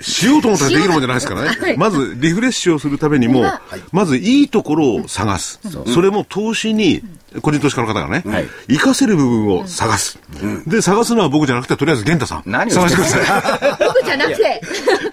[0.00, 1.74] しようと思ったらできるもんじゃないですからね。
[1.76, 3.44] まず、リフレッシュをするためにも、
[3.90, 5.58] まずいいところを探す。
[5.92, 7.02] それも投資に、
[7.40, 10.18] 個人投資家の方がね、はい活かせる部分を探す。
[10.66, 12.42] で、探すのは僕じゃなくて、とりあえず玄太さん。
[12.46, 13.78] 何を探してください。
[13.86, 14.60] 僕じゃなくて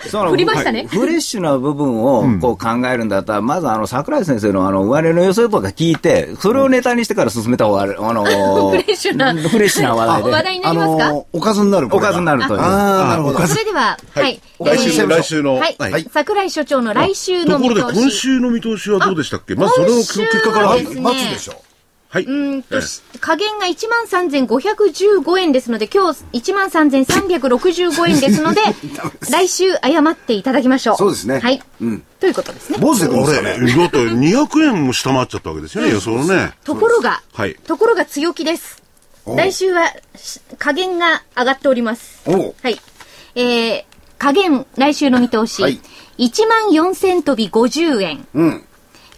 [0.10, 8.24] 振りましたね、フレッシュな部分をこう考えるんだったら、まずあの桜井先生のあの上値の予想とか聞いて、それをネタにしてから進めた方が、あの
[8.72, 10.32] フレッシュなフレッシュな話題で。
[10.32, 11.88] 話題になりますか、ーおかずになる。
[11.92, 12.60] おかずになるという。
[12.60, 13.48] ああ、なるほど。
[13.48, 14.42] それでは、はい。
[14.60, 15.56] 来週の、来週の。
[15.56, 15.76] はい。
[15.80, 18.02] はい桜井所長の来週のところで、見通し。
[18.02, 19.56] 今週の見通しはどうでしたっけ？
[19.56, 20.76] まずそれの結果から。
[20.78, 21.62] 今週はでしょ。
[22.12, 22.82] はいうーんと、え
[23.20, 28.62] 加減が13,515円ですので、今日13,365円ですので、
[29.30, 30.98] 来週謝っていただきましょう。
[30.98, 31.62] そうですねはい。
[31.82, 32.80] うんということですね。
[32.80, 33.78] 坊主で来るんですかあれ、ね。
[33.78, 36.54] だって200円も下回っちゃったわけですよね、予想のね。
[36.64, 38.82] ところが、はいところが強気です。
[39.28, 42.22] 来週はし加減が上がっております。
[42.26, 42.82] おうはい。
[43.36, 43.84] えー、
[44.18, 45.62] 加減、来週の見通し。
[45.62, 45.80] はい
[46.20, 48.28] 1万4000飛び50円。
[48.34, 48.64] うん。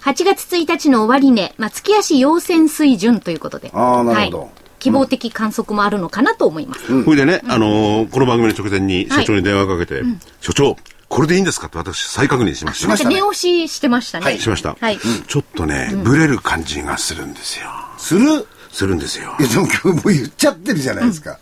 [0.01, 3.71] 8月1日の終値、まあ、月足陽線水準ということで。
[3.73, 4.49] あーなるほどはい
[4.81, 7.03] 希望的観測もあるのかなと思います。
[7.05, 10.01] これでね、あのーこの番組の直前に所長に電話かけて、
[10.39, 10.75] 所長、
[11.07, 12.87] これでいいんですかって私再確認しました。
[12.87, 14.39] なんか値押ししてましたね。
[14.39, 14.75] しました。
[14.81, 14.97] はい。
[15.27, 17.67] ちょっとね、ブレる感じがするんですよ。
[17.99, 18.47] する？
[18.71, 19.43] するんですよい。
[19.43, 21.37] や、でも今日もう言っちゃってるじゃないですか。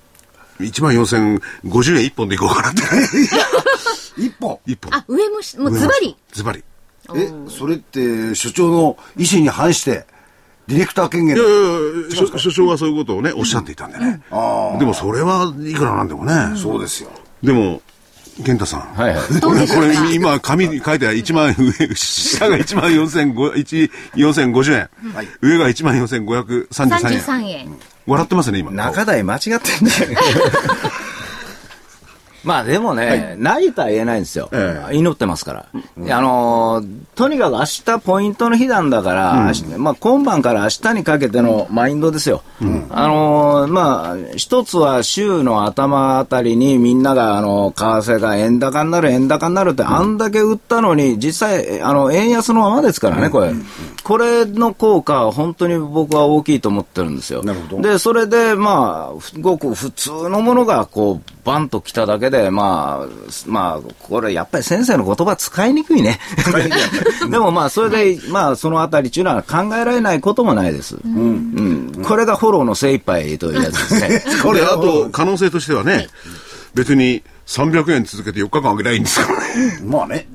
[0.60, 2.82] 1万4050円1本でいこうかなって。
[4.22, 4.60] 一本。
[4.68, 4.94] 1本。
[5.00, 6.18] あ、上もし、もうズバリ？
[6.34, 6.62] ズバリ。
[7.16, 10.06] え、それって、所長の意思に反して、
[10.68, 14.22] ディレクター権限いやいやいや所所長はそういうことをね、おっしゃっていたんでね。
[14.78, 16.56] でもそれはいくらなんでもね。
[16.56, 17.10] そうですよ。
[17.42, 17.82] でも、
[18.46, 18.82] 健太さん。
[18.82, 19.22] はいはい。
[19.42, 24.90] これ、これ、今、紙に書いてある1万、上、下が1万4050 4050円。
[25.14, 27.20] はい上が1万4533円。
[27.20, 27.78] 33円。
[28.06, 28.72] 笑ってますね、今。
[28.72, 30.18] 中台間違ってんじゃない
[32.44, 34.50] まあでもね、ないとは言えないんですよ。
[34.52, 35.66] え祈ってますから。
[36.16, 42.44] あのーとにかく明日ポイントの日なんだから、明日まあ今晩から明日にかけてのマインドですよ。
[42.92, 53.52] あのーまあ、一つは週の頭あたりにみんなが、あの、為替が円高になる、円高になるって、あんだけ売ったのに、実際、あの、円安のままですからね、これ。
[54.04, 57.42] これの効果は本当に僕は大きいと思ってるんですよ。
[57.82, 63.08] で、それで、まあ、ふごく普通のものが、こう、バンと来ただけで、まあ、
[63.48, 66.20] まあ、これ、やっぱり先生の言葉使いにくいね。
[67.30, 70.98] でもまあ、それで、まあ、そのあたりっていうのは考えられないこともないです。
[71.04, 72.04] うん。
[72.06, 74.24] これがフォローの精一杯というやつですね。
[74.44, 76.08] これ、あと、可能性としてはね、
[76.74, 79.34] 別に300円続けて4日間あげないいんですか？
[79.34, 79.80] らね。
[79.84, 80.28] まあね。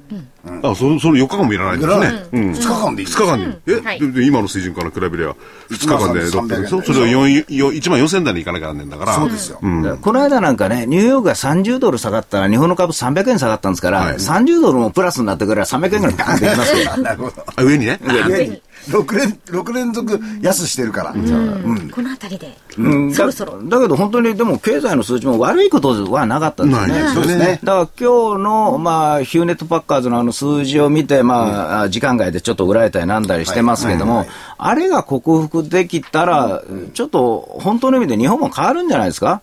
[0.62, 2.24] あ、その、その4日間もいらないんですね。
[2.32, 2.52] うん。
[2.52, 3.08] 二日間でいい。
[3.08, 3.56] 2日間に。
[3.68, 5.36] え、はいでで今の水準から比べれば、
[5.70, 9.14] 2日間で1万600 300円それを4 1万4000台に行かなきゃなんねんだから。
[9.14, 9.58] そうですよ。
[10.02, 16.96] この間なんかね、ニューヨークが30ドル下がったら、日本の株300円下がったんですから、はい30ドルもプラスになってくれば300円ぐらいバーンっていきますよ。
[17.02, 17.44] なるほど。
[17.54, 18.00] あ上にね。
[18.28, 21.12] 上に6連、六連続安してるから。
[21.12, 21.90] うん。
[21.90, 22.56] このあたりで。
[22.78, 23.14] うん。
[23.14, 23.62] そろそろ。
[23.64, 27.08] だだけど本当にでも経済の数値も悪いことはなかったですね。
[27.14, 27.60] そうですね。
[27.62, 34.26] だから今日の、まあ、ヒューネットパッカーズのあの数字を見て、まあ、時間外でちょっと売られたりなんだりしてますけども、
[34.58, 36.62] あれが克服できたら、
[36.94, 39.42] ちょっと本当の意味で日本も変わるんじゃないですか、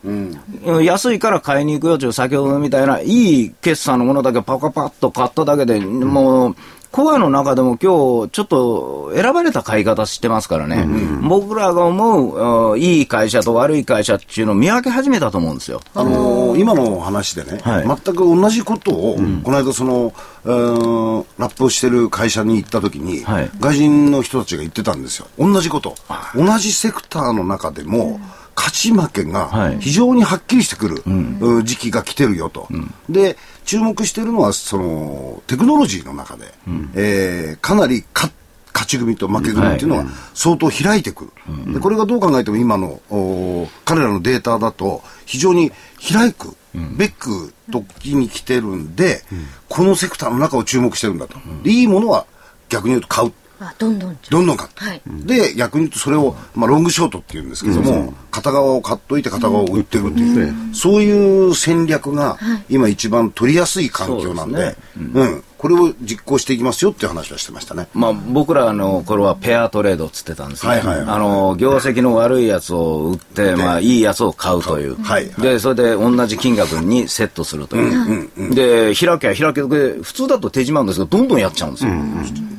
[0.84, 6.56] 安いから買いに行くよという先ほどみたいな、いい決算のものだけパカパッと買っただけで、もう、
[6.92, 10.86] コアの中でも今日ちょっと選ばれた買い方してますからね、
[11.28, 15.82] 僕らが思う、うんいい会社と悪い会社っていうのを見分け始めたと思うんですよ。
[15.96, 17.88] あのー今の話でね、はい。
[17.88, 23.50] 全く同じことを、この間その、うーんラップをしてる会社に行った時に、はい。
[23.60, 25.28] 外人の人たちが言ってたんですよ。
[25.40, 25.96] 同じこと。
[26.36, 28.20] 同じセクターの中でも、
[28.56, 29.78] 勝ち負けがはい。
[29.80, 31.66] 非常にはっきりしてくる、うん。
[31.66, 32.68] 時期が来てるよと。
[33.10, 36.54] で、注目してるのは、その、テクノロジーの中で、
[36.96, 38.32] えーかなり勝
[38.74, 45.72] 勝ち組と負け組っていうのは相当開いてくる、でこれがどう考えても今のお彼らのデータだと非常に
[46.12, 46.56] 開く
[46.98, 49.24] べく時に来てるんで、
[49.68, 52.26] このセクターの中を注目してるんだと、でいいものは
[52.70, 53.34] 逆に言うと買う
[53.68, 54.18] あ、どんどん。
[54.30, 55.02] どんどん買って、はい。
[55.08, 62.38] で逆に言うとそれを、まあ、ロングショートっていうんですけども、片側を買っといて片側を売ってるっていう、そういう戦略が
[62.70, 64.56] 今一番取りやすい環境なんで。
[64.56, 64.78] そうです
[65.14, 67.88] うん、これを実行していきますよっていう話はしてましたね。
[67.94, 75.42] まあ、僕らの頃はペアトレードっつってたんですね、はいはいはいあの業績の悪いやつを売って、まあ、いいやつを買うという、はいはい。
[75.42, 81.92] でそれで同じ金額にセットするという、で開きゃ開きゃで普通だと手締まうんですけど、どんどんやっちゃうんですよ。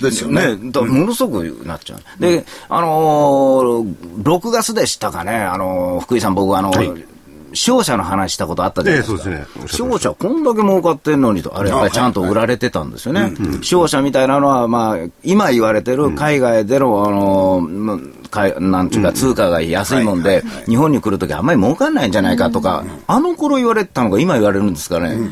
[0.00, 0.56] ですよね。
[0.56, 2.20] ね、だものすごくなっちゃう。
[2.20, 7.12] で、あのー、6月でしたかね、あのー福井さん、僕、あのー
[7.54, 9.20] 商社の話したことあったじゃないですか。
[9.20, 9.46] えすね。
[9.66, 13.32] 商社こんだけ儲かってんのにと、あれやっぱりちゃんと売られてたんですよね。
[13.62, 25.30] 商社みたいなのは、まあ、今言われてる海外での、あのー、かいなんていうか、通貨が安いもんで、日本に来るときあんまり儲かんないんじゃないかとか、あの頃言われてたのが今言われるんですからね、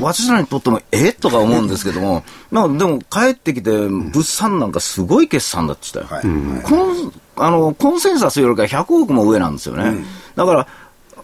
[0.00, 1.12] 私らにとっても、え？
[1.12, 6.22] とか思うんですけども、なでも帰ってきて、物産なんかすごい決算だって言ったよ。
[6.22, 6.62] はい。
[6.62, 10.04] コンあのコンセンサスよりか100億も上なんですよね。
[10.34, 10.66] だから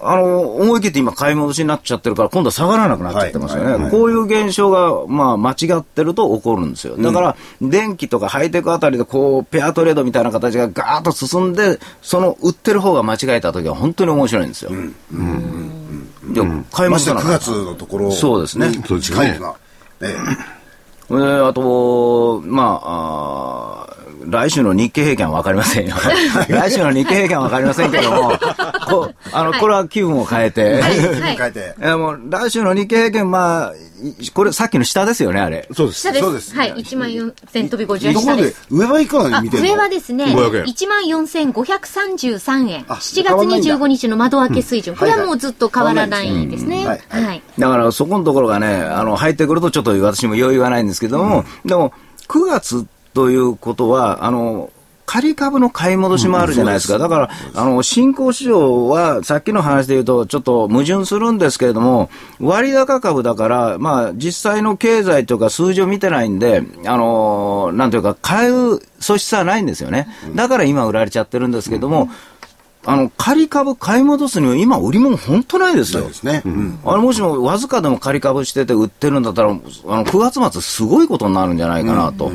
[0.01, 3.73] あの、思い切って今買い戻しになっちゃってるから、今度は下がらなくなっちゃってますよね。
[3.73, 6.97] はいはいこういう現象が、まあ、間違ってると起こるんですよ。
[6.97, 14.71] だから、電気とかハイテクあたりで、こう、ペアトレードみたいな形がガーッと進んで、その売ってる方が間違えた時は本当に面白いんですよ。
[14.71, 17.39] いや、買いまして9戻さなかった。
[17.39, 18.69] 月のところそうですね。
[18.69, 19.57] に近いのが、
[20.03, 20.15] え
[21.11, 23.99] えーあと、まあ、あー
[24.31, 25.97] 来週の日経平均は分かりませんよ。
[26.51, 28.33] 来週の日経平均は分 かりませんけども、
[28.87, 30.61] こあの、これは気分を変えて。
[30.61, 33.73] えはい変えて、えーもう来週の日経平均、まあ、
[34.21, 35.67] いこれさっきの下ですよね、あれ。
[35.75, 36.25] そうです下です。
[36.25, 36.75] そうですはい。
[36.75, 38.67] 1万4000飛び50円ところで下です。
[38.71, 42.85] 上はいくらあ見てるの上はですね、500円1万4533円。
[42.89, 44.95] あ7月変わんないんだ25日の窓開け水準。
[44.95, 46.83] これはもうずっと変わらないですね。
[47.13, 47.43] うんはい。
[47.59, 51.93] だからそこのところがね、あの、入ってくるとちょっと私も余裕はないんですけども、でも、
[52.29, 54.71] 9月ということは、あの、
[55.09, 56.99] 仮株の買い戻しもあるじゃないですか。
[56.99, 70.09] だから、あの、新興市場は、さっきの話で言うと、ちょっと矛盾するんですけれども、割高株だから、まあ、実際の経済とか数字を見てないんで、あの、なんというか、買う素質はないんですよね。
[70.35, 72.11] だから今売られちゃってるんですけども、
[72.85, 76.07] あの、仮株買い戻すには今売り物本当ないですよ。
[76.07, 76.79] ですね、うん。
[76.85, 79.61] あれもしもわずかでも仮株してて売ってるんだったら、あの
[80.05, 82.31] 9月末すごいことになるんじゃないかなと、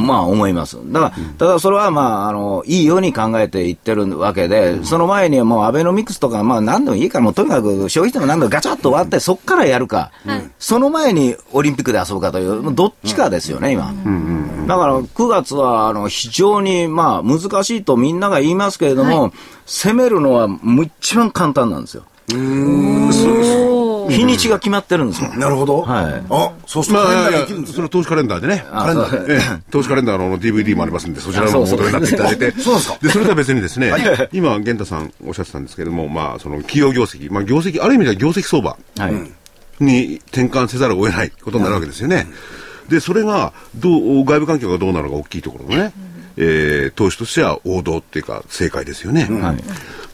[0.00, 0.76] まあ思います。
[0.92, 10.10] だから、ただそれはまあ、あの、いいように考えていってるわけで、その前にはもうアベノミクスとか、まあ何でもいいから、もうとにかく消費税も何でもガチャッと終わって、そっからやるか、
[10.58, 13.94] その前にオリンピックで遊ぶかという、どっちかですよね、今。
[14.66, 19.32] だから9月はあの非常にまあ難しいとみんなが言いますけれども、
[19.66, 22.04] 攻めるのはもう一番簡単なんですよ。
[24.08, 25.32] 日にちが決まってるんですよ。
[25.34, 28.64] なるほど、はいあそうするまあ、とカレンダーいやいやが生きるんですねそれは投資カレンダーでね。
[28.70, 32.50] あそうええ投資カレンダーの DVD もありますんで、そちらのお求めになっていただいて。
[32.60, 33.92] そうですかで、それとは別にですね、
[34.32, 39.84] 今、源太さんおっしゃってたんですけれども、まあ、その企業業績、まあ、業績、ある意味では業績相場はい。
[39.84, 42.26] に転換せざるを得ないことになるわけですよね。
[42.88, 45.92] で、それが、どう、外部環境がどうなるか大きいところのね、
[46.36, 49.24] えー投資としては王道っていうか、正解ですよね。
[49.24, 49.56] はい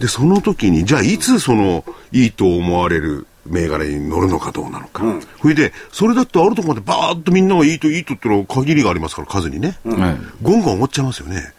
[0.01, 5.05] で、その時に、じゃあ、いつその、いいと思われる銘柄に乗るのかどうなのか。
[5.41, 9.79] それで、それだってあるところまでバーッとみんながいいといいとってのは限りがありますから、数にね。
[9.85, 10.19] はい。
[10.43, 11.53] ゴンゴン上がっちゃいますよね。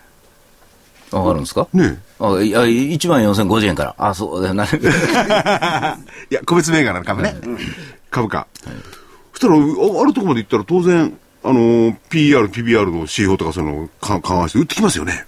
[1.12, 1.68] わかるんですか？
[1.74, 3.96] ねあいや、1万4050円から。
[3.98, 4.66] あ、そうだな。
[4.68, 4.68] い
[6.30, 7.36] や、個別銘柄の株ね。
[8.12, 8.48] 株価。
[9.34, 9.58] そしたら、あ
[10.02, 15.26] あるところまで行ったら当然、あのー、PR、PBR の指標とかそういうのをか緩和して売ってきますよね。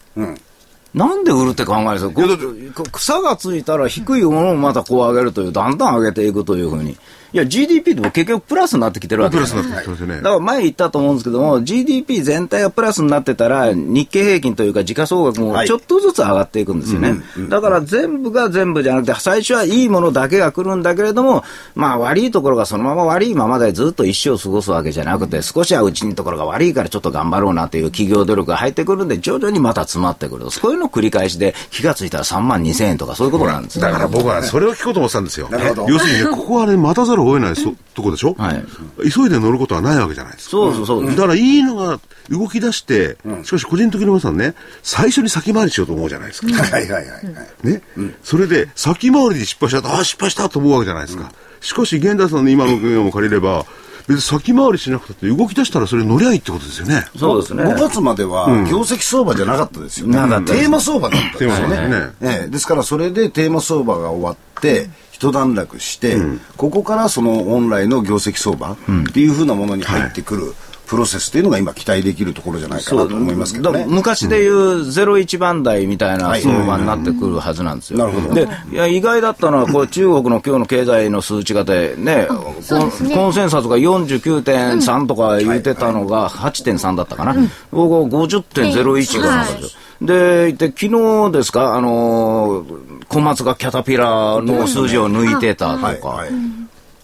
[0.93, 2.83] なんで売るって考えるんですか？
[2.93, 6.95] 草がついたら低いものをまたこう上げるという、だんだん上げていくというふうに。
[7.33, 9.37] いや、GDP でも結局プラスになってきてるわけ。
[9.37, 10.15] ですプラスになってきてますよね。
[10.17, 15.67] だから前言ったと思うんですけども、GDP 全体がプラスになってたら、日経平均というか時価総額もはい。
[15.67, 17.15] ちょっとずつ上がっていくんですよね。
[17.49, 21.43] だから全部が全部じゃなくて、最初はいいものだけが来るんだけれども、
[21.75, 30.49] まあ悪いところがそのまま悪いままでずっと一生過ごすわけじゃなくて、少しはうちのところが悪いからちょっと頑張ろうなという企業努力が入ってくるんで、徐々にまた詰まってくる。
[30.51, 33.81] そういうのを繰り返しで、気がついたら3万2000円とかそういうことなんですよ。
[33.81, 35.49] だから僕はそれを聞こうと思ってたんですよ。
[35.49, 35.85] なるほど。
[35.89, 38.35] 要するにね、ここはね、待たざるを得ないそとこでしょ？
[38.37, 38.63] はい。
[39.11, 40.51] 急いで乗ることはないわけじゃないですか。
[40.51, 41.07] そうそうそう。
[41.07, 41.99] だからいいのが
[42.29, 46.47] 動き出して、しかし個人的に皆さんね、最初に先回りしようと思うじゃないですか。
[46.47, 47.19] はいはいはいは
[47.63, 47.81] い、ね、
[48.23, 51.31] それで先回りで失敗したと、ああ、失敗したと思うわけじゃないですか。
[51.61, 53.65] しかし、源太さんの今の分野も借りれば、
[54.07, 57.07] 別に先回りしなくたって動き出したらそれ乗りゃいいってことですよね。
[57.17, 57.63] そうですね。
[57.63, 61.89] 5月までは業績相場じゃなかったですよね、なかったですテーマ相場だったんですよね。
[61.89, 62.09] ね。
[62.21, 62.47] ええ。
[62.47, 66.17] ですからそれでテーマ相場が終わって一段落して、
[66.57, 68.75] ここからその本来の業績相場っ
[69.13, 70.53] ていうふうなものに入ってくる
[70.85, 73.85] プロセスっていうのが今期待できるところじゃないかなと思いますけどね。
[73.87, 78.11] 昔でいう01番台みたいな相場になってくるはずなんですよ。
[78.33, 87.35] で、いや意外だったのは、これ中国の今日の経済の数値がでね、ねコンセンサスが49.3とか言ってたのが8.3だったかな。
[87.71, 89.79] 僕は50.01がなんですよ。
[90.01, 90.87] で、で昨
[91.27, 96.25] 日ですか、あのー小松がキャタピラーの数字を抜いてたとか。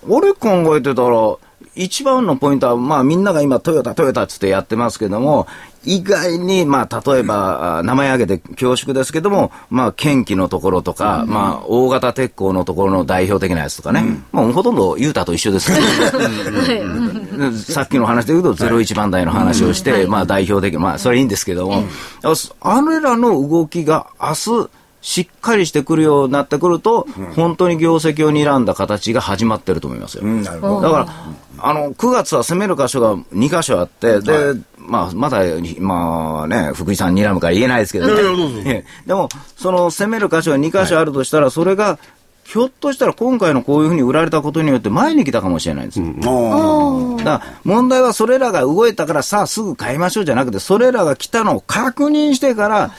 [0.07, 1.38] 俺考えてたら、
[1.76, 5.47] 一番のポイントは、まあみんなが今トヨタトヨタっつってやってますけども、
[5.86, 15.80] 意外に、まあ例えば、あ名前挙げて恐縮ですけども、まあ県機のところとか、まあ大型鉄鋼のところの代表的なやつとかね、もうほとんどユータと一緒ですね。
[17.38, 21.84] で さっきの話で言うと、01番台の話をして、まあ代表的、まあそれいいんですけども、
[22.59, 24.69] あれらの動きが明日、
[25.02, 30.24] しっかりしてくるようになってくると、本当に業績を睨んだ形が始まってると思いますよ。
[30.24, 30.82] うんなるほど。
[30.82, 31.08] だから、
[31.58, 35.39] あの、9月は攻める箇所が2箇所あって、で、まあ、まだ、
[35.80, 38.14] まあね、福井さん睨むから言えないですけどね。
[38.66, 39.08] ええ。
[39.08, 41.97] でも、その攻める箇所が2箇所あるとしたら、それが、
[42.43, 46.06] ひょっとしたら今回のこういうふうに売られたことによって前に来たかもしれないんですよ。
[46.06, 52.91] あだから問題はそれらが動いたからさあすぐ買いましょうじゃなくて、それらが来たのを確認してから、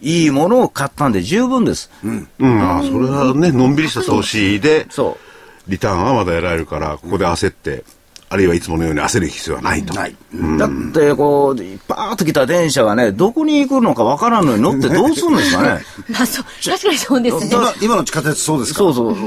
[0.00, 1.90] いいものを買ったんで十分です。
[2.02, 5.18] うん、あそれはね、のんびりした投資で、そ
[5.66, 5.70] う。
[5.70, 7.84] リターンはまだ得られるから、ここで焦って、
[8.32, 9.92] あるいはいつものように焦る必要はないと。
[9.92, 10.14] ない。
[10.56, 15.80] だって、こう、パーッと来た電車がね、どこに行くのかわからんのに乗って どうするんですかね？
[16.10, 17.48] まあ、そう、確かにそうですね。
[17.50, 18.78] 今今の地下鉄そうですか？
[18.78, 19.16] そうそう。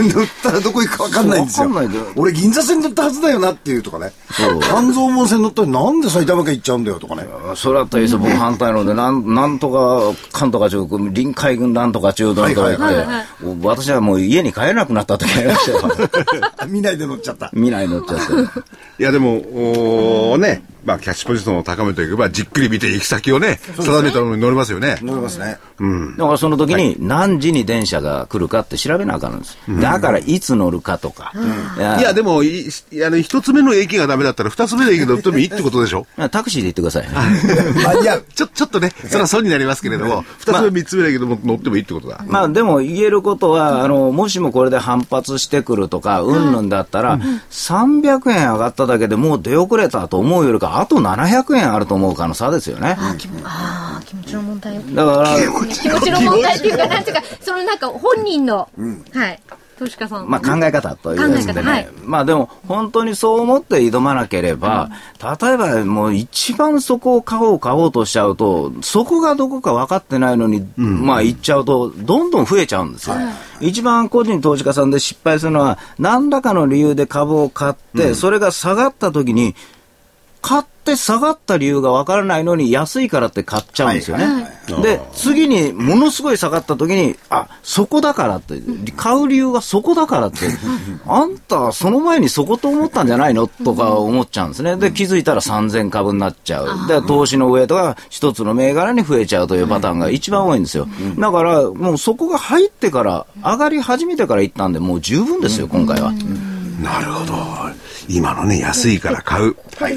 [0.00, 2.00] 乗ったらどこ行くか分かんないんですよわかんないで。
[2.14, 4.12] 俺銀座線乗ったはずだよなっていうとかね。
[4.60, 7.26] 半蔵門線乗ったらなんで埼玉県行っちゃうんだよとかね。
[7.56, 13.26] それだったらいいですよ、僕反対ので、なんなんとか、かんとか中、臨海軍なんとか中とか言って、はいはいはい
[13.62, 15.80] 私はもう家に帰れなくなった時ありましたよ。
[16.68, 17.50] 見ないで乗っちゃった。
[17.54, 18.19] 見ない乗っちゃって。
[18.98, 24.98] いやでも、おーね、まあキャッチポジションを高めていけば、じっくり見て行き先をね、定めたのに乗れますよね。
[25.02, 25.58] 乗りますね。
[26.16, 29.58] だからその時に何時に電車が来るかって調べなあかんんです。
[29.80, 31.32] だからいつ乗るかとか。
[31.76, 32.68] いやいやでも、い
[33.04, 37.08] あの、一つ目の駅がダメだったら、二つ目の駅乗ってもいいってことでしょ タクシーで行ってください。
[37.84, 38.24] 間に合う。
[38.34, 42.24] ちょ、ちょっとね、それは損になりますけれども、二つ目、三つ目の駅でも乗ってもいいってことだ。
[42.26, 47.18] まあでも言えることは、あの、もしもこれで反発してくるとか、うんぬんだったら、
[47.50, 52.96] 300円上がっただけでもう出遅れたと思うよりか、あと700円あると思うかの差ですよね。
[52.98, 53.28] ああ、気
[54.16, 54.82] 持ちの問題を。
[54.82, 58.68] だから、気持ちの問題っていうか、なんていうか、そのなんか本人の、
[59.12, 59.40] はい、
[59.80, 60.28] 投資家さん。
[60.28, 61.54] まあ考え方というやつでね。
[61.54, 64.90] 考え方はいまあでも本当にそう思って挑まなければ、
[65.40, 73.16] 例えばもう一番そこを買おう買おうとしちゃうと、そこがどこか分かってないのに、まあ行っちゃうと、どんどん増えちゃうんですよ。
[73.60, 79.54] 一番個人投資家さんで失敗するのは、何らかの理由で株を買って、それが下がった時に、
[80.42, 84.26] 買って下がった理由がわからないのに安いからって買っちゃうんですよね。
[84.82, 88.60] で、次にものすごい下がった時に、あ、そこだからって、
[88.96, 90.38] 買う理由がそこだからって、
[91.06, 93.46] あんたその前にそこと思ったんじゃないの？
[93.46, 94.76] とか思っちゃうんですね。
[94.76, 96.86] で、気づいたら3000株になっちゃう。
[96.88, 100.88] で、投資の上とか一つの銘柄に増えちゃうというパターンが一番多いんですよ。
[101.18, 106.12] だから、もうそこが入ってから、上がり始めてから行ったんで、もう十分ですよ、今回は。
[106.82, 107.34] なるほど。
[108.10, 109.56] 今のね、安いから買う。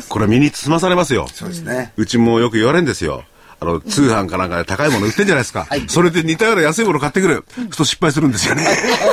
[0.10, 1.28] これ身につまされますよ。
[1.34, 1.94] そうですね。
[1.98, 3.24] うちもよく言われるんですよ。
[3.60, 5.68] あの、通販かなんかで高いもの売ってんじゃないですか。
[5.88, 7.46] それで似たような安いもの買ってくる。
[7.48, 8.68] そうすると失敗するんですよね。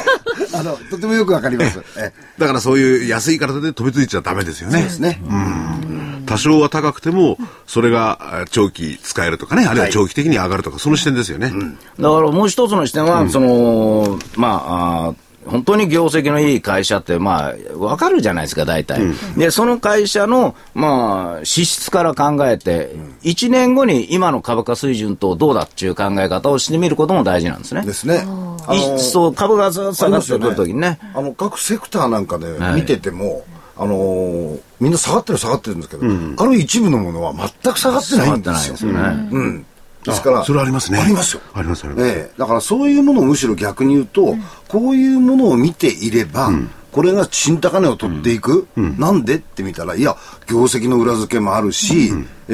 [0.53, 1.81] あの、とてもよくわかります。
[1.97, 4.83] えだからそういう安いからで飛びついちゃダメですよね。
[4.83, 5.23] ですね。
[6.27, 11.53] 多少は高くても、それがあ長期使えるとかね、あるいは長期的に上がるとか、その視点ですよね。
[11.99, 15.15] だからもう一つの視点は、その、まあ、あー
[15.47, 19.01] 本当に業績のいい会社って、まあ、わかるじゃないですか、大体。
[19.37, 27.83] で、その会社の、まあ、資質から考えて、1年後に今の株価水準とどうだっていう考え方をしてみることも大事なんですね。
[27.85, 28.23] ですね。
[28.67, 30.99] あのいそう、株がずっと下がってくるときにね。
[31.15, 33.45] あの、各セクターなんかで見てても、
[33.77, 36.07] あのーみんな下がってる下がってるんですけど、
[36.43, 38.77] ある一部のものは全く下がってないんですよ。
[38.77, 39.67] 下がってないですよねうん。
[40.05, 40.99] ですから、あそれありますね。
[40.99, 41.43] ありますよ。
[41.53, 42.07] ありますあります。
[42.07, 42.39] ええ。
[42.39, 44.37] だからそういうものをむしろ逆に言うと、
[44.69, 46.51] こういうものを見ていれば、
[46.91, 49.37] これが新高値を取っていく、なんで？
[49.37, 50.17] って見たら、いや、
[50.49, 52.13] 業績の裏付けもあるし、
[52.49, 52.53] え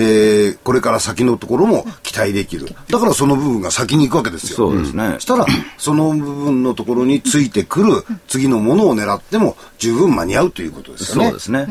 [0.54, 2.66] ーこれから先のところも期待できる。
[2.90, 4.56] だからその部分が先に行くわけですよ。
[4.56, 5.16] そうですね。
[5.20, 5.46] したら、
[5.78, 11.28] その部分のところについてくる次のものを狙っても十分間に合うということですよね。
[11.28, 11.66] そうですね。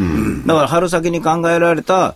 [0.47, 2.15] だから春先に考えられた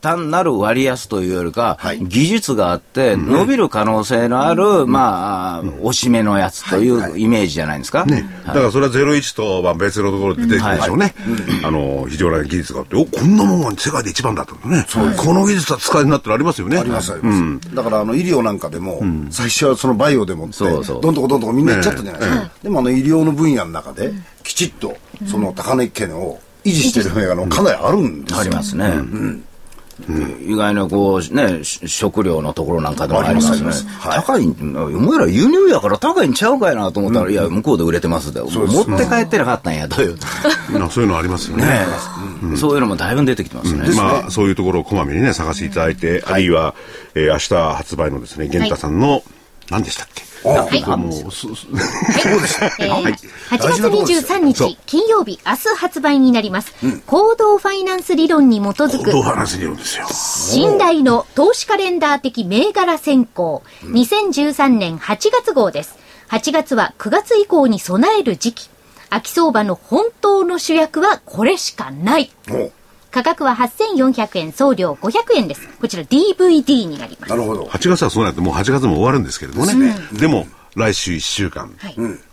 [0.00, 2.00] 単なる割安というよりか、はい。
[2.00, 8.06] 技術があって伸びる可能性のある、まあ、押し目のやつというイメージじゃないですか？
[8.06, 11.14] ね、だからそれは01とまあ別のところで出てくるでしょうね。
[11.64, 14.86] あの、非常な技術があって、お、こんなもんは世界で一番だとね。
[15.16, 16.78] この技術は使いになってるありますよね。
[16.78, 21.00] ありますあります、だからあの医療なんかでも、最初はそのバイオでもってそうそう。
[21.00, 24.96] どんどんどんどんみんな行っちゃったじゃないですか、でもあの医療の分野の中できちっと
[25.26, 28.94] その高値圏を維持してる銘柄のかなりあるんですよ、ありますね。
[30.46, 33.70] 意外にこう、ね、し食料のところなんかでもありますね。
[33.98, 34.18] はい。
[34.18, 38.48] 高い、お前ら輸入やから高いんちゃうかいなと思ったら、いや、向こうで売れてますで、持
[38.82, 40.16] って帰ってなかったんや、という。
[40.72, 41.64] まあそういうのありますよね。
[41.64, 43.88] ねそういうのもだいぶ出てきてますね。
[43.94, 46.74] まあ、そういうところをこまめにね、探していただいて、あるいは、
[47.14, 49.22] えー明日発売のですね、玄太さんの、
[49.70, 50.29] 何でしたっけ？
[50.44, 50.82] はい。
[50.96, 51.66] もう、すす
[52.80, 53.12] えーはい。
[53.12, 54.68] 8月大事なところです23そう。
[54.68, 56.72] 日金曜日明日発売になります、
[57.06, 59.10] 行動ファイナンス理論に基づく。
[60.12, 63.62] 信頼の投資カレンダー的銘柄選考。
[63.82, 65.98] 2013年8月号です。
[66.30, 68.70] 8月は9月以降に備える時期。
[69.10, 72.30] 秋相場の本当の主役はこれしかない
[73.10, 75.68] 価格は8400円送料500円です。
[75.80, 77.30] こちら DVD になります。
[77.30, 77.64] なるほど。
[77.64, 79.96] 8月はそうなんてもう8月も終わるんですけれどもね。
[80.12, 80.46] でも、
[80.76, 81.74] 来週1週間、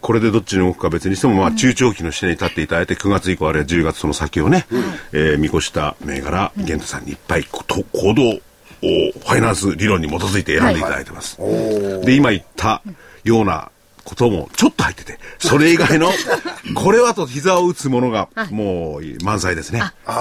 [0.01, 4.67] これでどっちに動くか別にしても、まあ、中長期の視点に立っていただいて、9月以降、あるいは10月その先をね、
[5.11, 8.39] えー見越した銘柄、玄太さんにいっぱいこと行動を
[8.82, 11.38] ファイナンス理論に基づいて選んでいただいてます。
[12.05, 12.84] で、今言った
[13.23, 13.71] ような
[14.07, 16.09] こともちょっと入ってて、それ以外の、
[16.75, 19.81] これはと膝を打つものが、もう満載ですね。
[20.05, 20.15] これ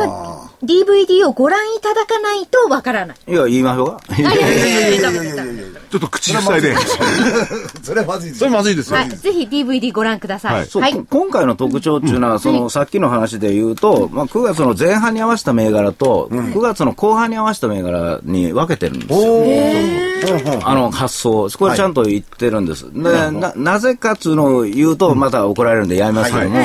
[0.00, 3.16] は DVD をご覧いただかないとわからない。
[3.26, 4.16] いや、言いましょうか。
[4.16, 6.74] いやいやいやいやダメですダメですちょっと口塞いで。
[7.82, 8.96] それはまずいですそれまずいですよ。
[8.96, 10.54] はい、ぜひ DVD ご覧ください。
[10.54, 20.60] はいそう、はいこ今回の特徴っていうのは、その、さっきの話で言うと、まあ、9月の前半に合わせた銘柄と、9月の後半に合わせた銘柄に分けてるんですよ。
[20.64, 21.48] あの、発想。
[21.58, 22.92] これちゃんと言ってるんです。
[22.92, 26.58] で、な、なぜかっていうのを言うと、また怒られるんでやめますけども、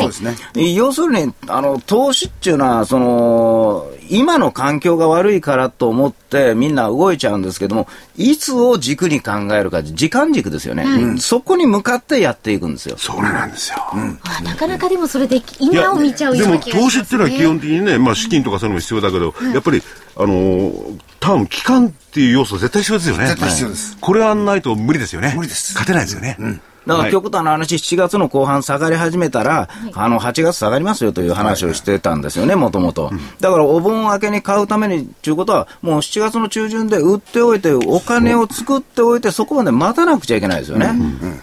[0.55, 10.85] 要するに、あの、投資っていうのは、その、今の環境が悪いからと思ってみんな動いちゃうんですけども、いつを軸に考えるか、時間軸ですよね。
[11.19, 12.97] そこに向かってやっていくんですよ。
[12.97, 13.77] それなんですよ。
[14.23, 19.81] あなかなかでもそれで今を見ちゃうようでもな気がします、ね、投資っていうのは基本的にね、まあ資金とかそういうのも必要だけど、やっぱり、
[20.17, 23.27] あのー、ターン、期間っていう要素絶対必要ですよね。
[23.27, 25.33] 絶対必要ですこれはないと無理ですよね。
[25.35, 26.37] 無理です勝てないですよね。
[26.85, 33.11] だからはい極端な話、7月の後半下がり始めたら、あの、8月下がりますよという話をしてたんですよね、もともと。
[33.39, 40.93] だからお盆明けに買うためにっていうことは、もう7月の中旬で売っておいて、お金を作っておいて、そこまで待たなくちゃいけないですよね。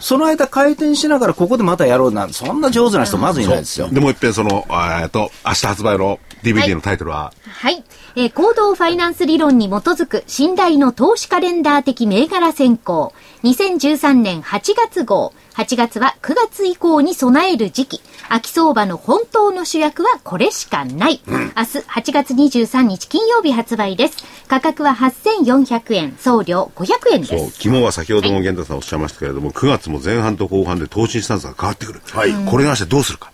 [0.00, 3.88] その間回転しながらここでまたやろうなんて、そんな上手な人まずいないですよ。
[3.88, 4.66] で、もう一遍その、
[5.02, 7.82] えっと、明日発売の DVD のタイトルは、はい。
[8.16, 13.12] えー行動ファイナンス理論に基づく信頼の投資カレンダー的銘柄選考。
[13.42, 15.34] 2013年8月号。
[15.54, 18.00] 8月は9月以降に備える時期。
[18.28, 21.20] 秋相場の本当の主役はこれしかない。
[21.26, 24.16] 明日8月23日金曜日発売です。
[24.48, 26.16] 価格は8400円。
[26.18, 27.58] 送料500円そうで、す。
[27.58, 32.00] 肝は先ほども源太さんおっしゃいましたけれども、9月も前半と後半で投資スタンスが変わってくる。
[32.12, 33.32] はいこれに関してどうするか。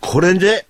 [0.00, 0.66] これで、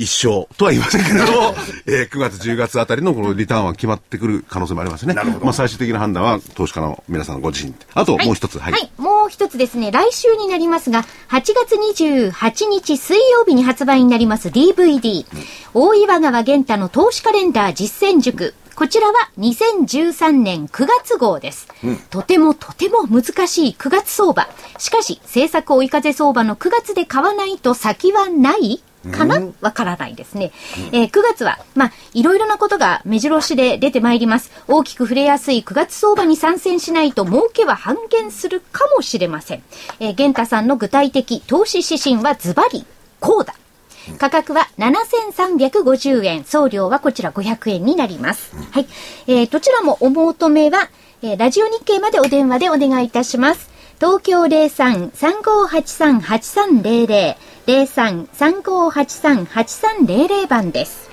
[0.00, 1.54] 一生とは言いませんけれども、
[1.86, 5.14] えー9月、10月あたりのこのリターンは決まってくる可能性もありますね。
[5.42, 7.78] まあ最終的な判断は投資家の皆さんご自身で。
[7.92, 8.72] あともう一つ、はい。
[8.72, 15.26] はい、もう一つですね、来週になりますが、8月28日水曜日に発売になります DVD、
[15.74, 18.54] 大岩川源太の投資カレンダー実践塾。
[18.74, 21.68] こちらは2013年9月号です。
[22.08, 24.48] とてもとても難しい9月相場。
[24.78, 29.40] しかし、政策追い風相場の9月で買わないと先はないかな？
[29.60, 30.52] わからないですね。
[30.92, 34.50] えー9月は、まあ、いろいろなことが目白押しで出てまいります。
[34.68, 39.62] 大きく触れやすい9月相場に参戦しないと儲けは半減するかもしれません。
[40.00, 42.84] えー、玄太さんの具体的投資指針はズバリ、
[43.20, 43.54] こうだ。
[44.18, 46.44] 価格は7350円。
[46.44, 48.54] 送料はこちら500円になります。
[48.72, 48.86] はい。
[49.26, 50.88] えーどちらもお求めは、
[51.22, 53.70] えーラジオ日経までお電話でお願いいたします。
[54.00, 57.36] 東京03-3583-8300。
[57.66, 61.10] 03-3583-8300番です。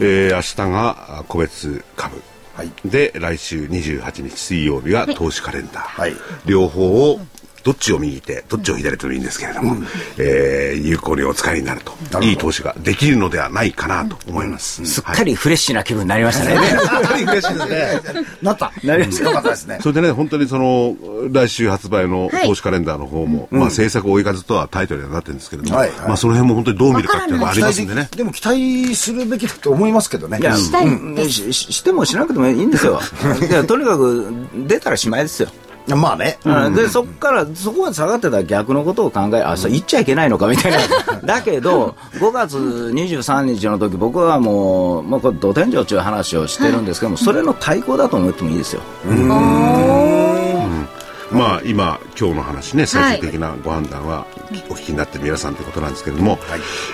[0.00, 2.22] えー明日があ個別株。
[2.54, 6.00] はいで、来週28日水曜日が投資カレンダー。
[6.00, 6.14] はい
[6.46, 7.20] 両方を、
[7.62, 9.76] どっちを右手、どっちを左手でもいいんですけれども、
[10.18, 14.84] えー有効にお使いになると、いい投資ができるのではないかなと思います。
[14.84, 16.56] すっかりフレッシュな気分になりましたね。
[17.22, 18.00] 嬉しいですね。
[18.42, 18.72] なった。
[18.84, 19.78] なりましたよかったですね。
[19.80, 20.96] それでね、本当にその、
[21.30, 28.08] 来週発売のはい投資カレンダーの方も、まあ政策追い風とはタイトルにはなってるんですけれども、はいはいまあその辺も本当にどう見るかっていうのがありますんでね。
[28.16, 30.38] でも期待するべきだと思いますけどね。
[30.40, 33.00] いや、したいうんしししてもしなくてもいいんですよ。
[33.66, 34.32] とにかく
[34.66, 35.48] 出たらしまいですよ。
[35.96, 36.38] まあね。
[36.44, 40.78] うんで、そこから、そこまで下がってたら逆のことを考え、あ、そう言っちゃいけないのかみたいな。
[41.24, 48.80] だけど、5月23日の時、僕はもう、もうこれ、土天井という話をしてるんですけども、それの対抗だと思ってもいいですよ。
[51.32, 54.26] まあ今、今日の話ね、最終的なご判断は
[54.68, 56.38] お聞きになってる皆さんということなんですけれども、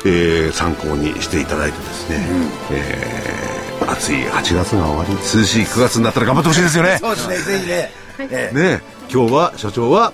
[0.05, 2.27] えー参考にしていただいてですね、
[2.71, 6.99] えー暑い8月が終わり、涼しい9月になったら頑張ってほしいですよね。
[7.01, 8.06] そうですね、ぜひね。
[8.19, 10.13] ええね今日は所長は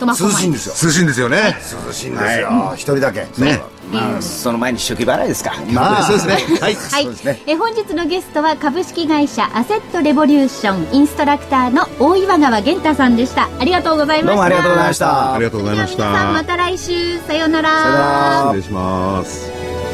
[0.00, 0.74] 涼しいんですよ。
[0.82, 1.56] 涼しいんですよね。
[1.86, 2.72] 涼しいんですよ。
[2.74, 3.20] 一人だけ。
[3.38, 3.60] ね。
[3.92, 5.52] まあ、その前に初期払いですか。
[5.72, 6.34] まあ、そうですね。
[6.60, 6.74] はい。
[6.74, 7.42] はいそうですね。
[7.46, 13.48] え本日のゲストは株式会社アセットレボリューションインストラクターの大岩川源太さんでした。
[13.58, 14.26] ありがとうございました。
[14.26, 16.46] どうもありがとうございましたありがとうございましでは皆さんまた。
[16.46, 17.68] た来週さようなら。
[17.70, 19.89] さよなら失礼します。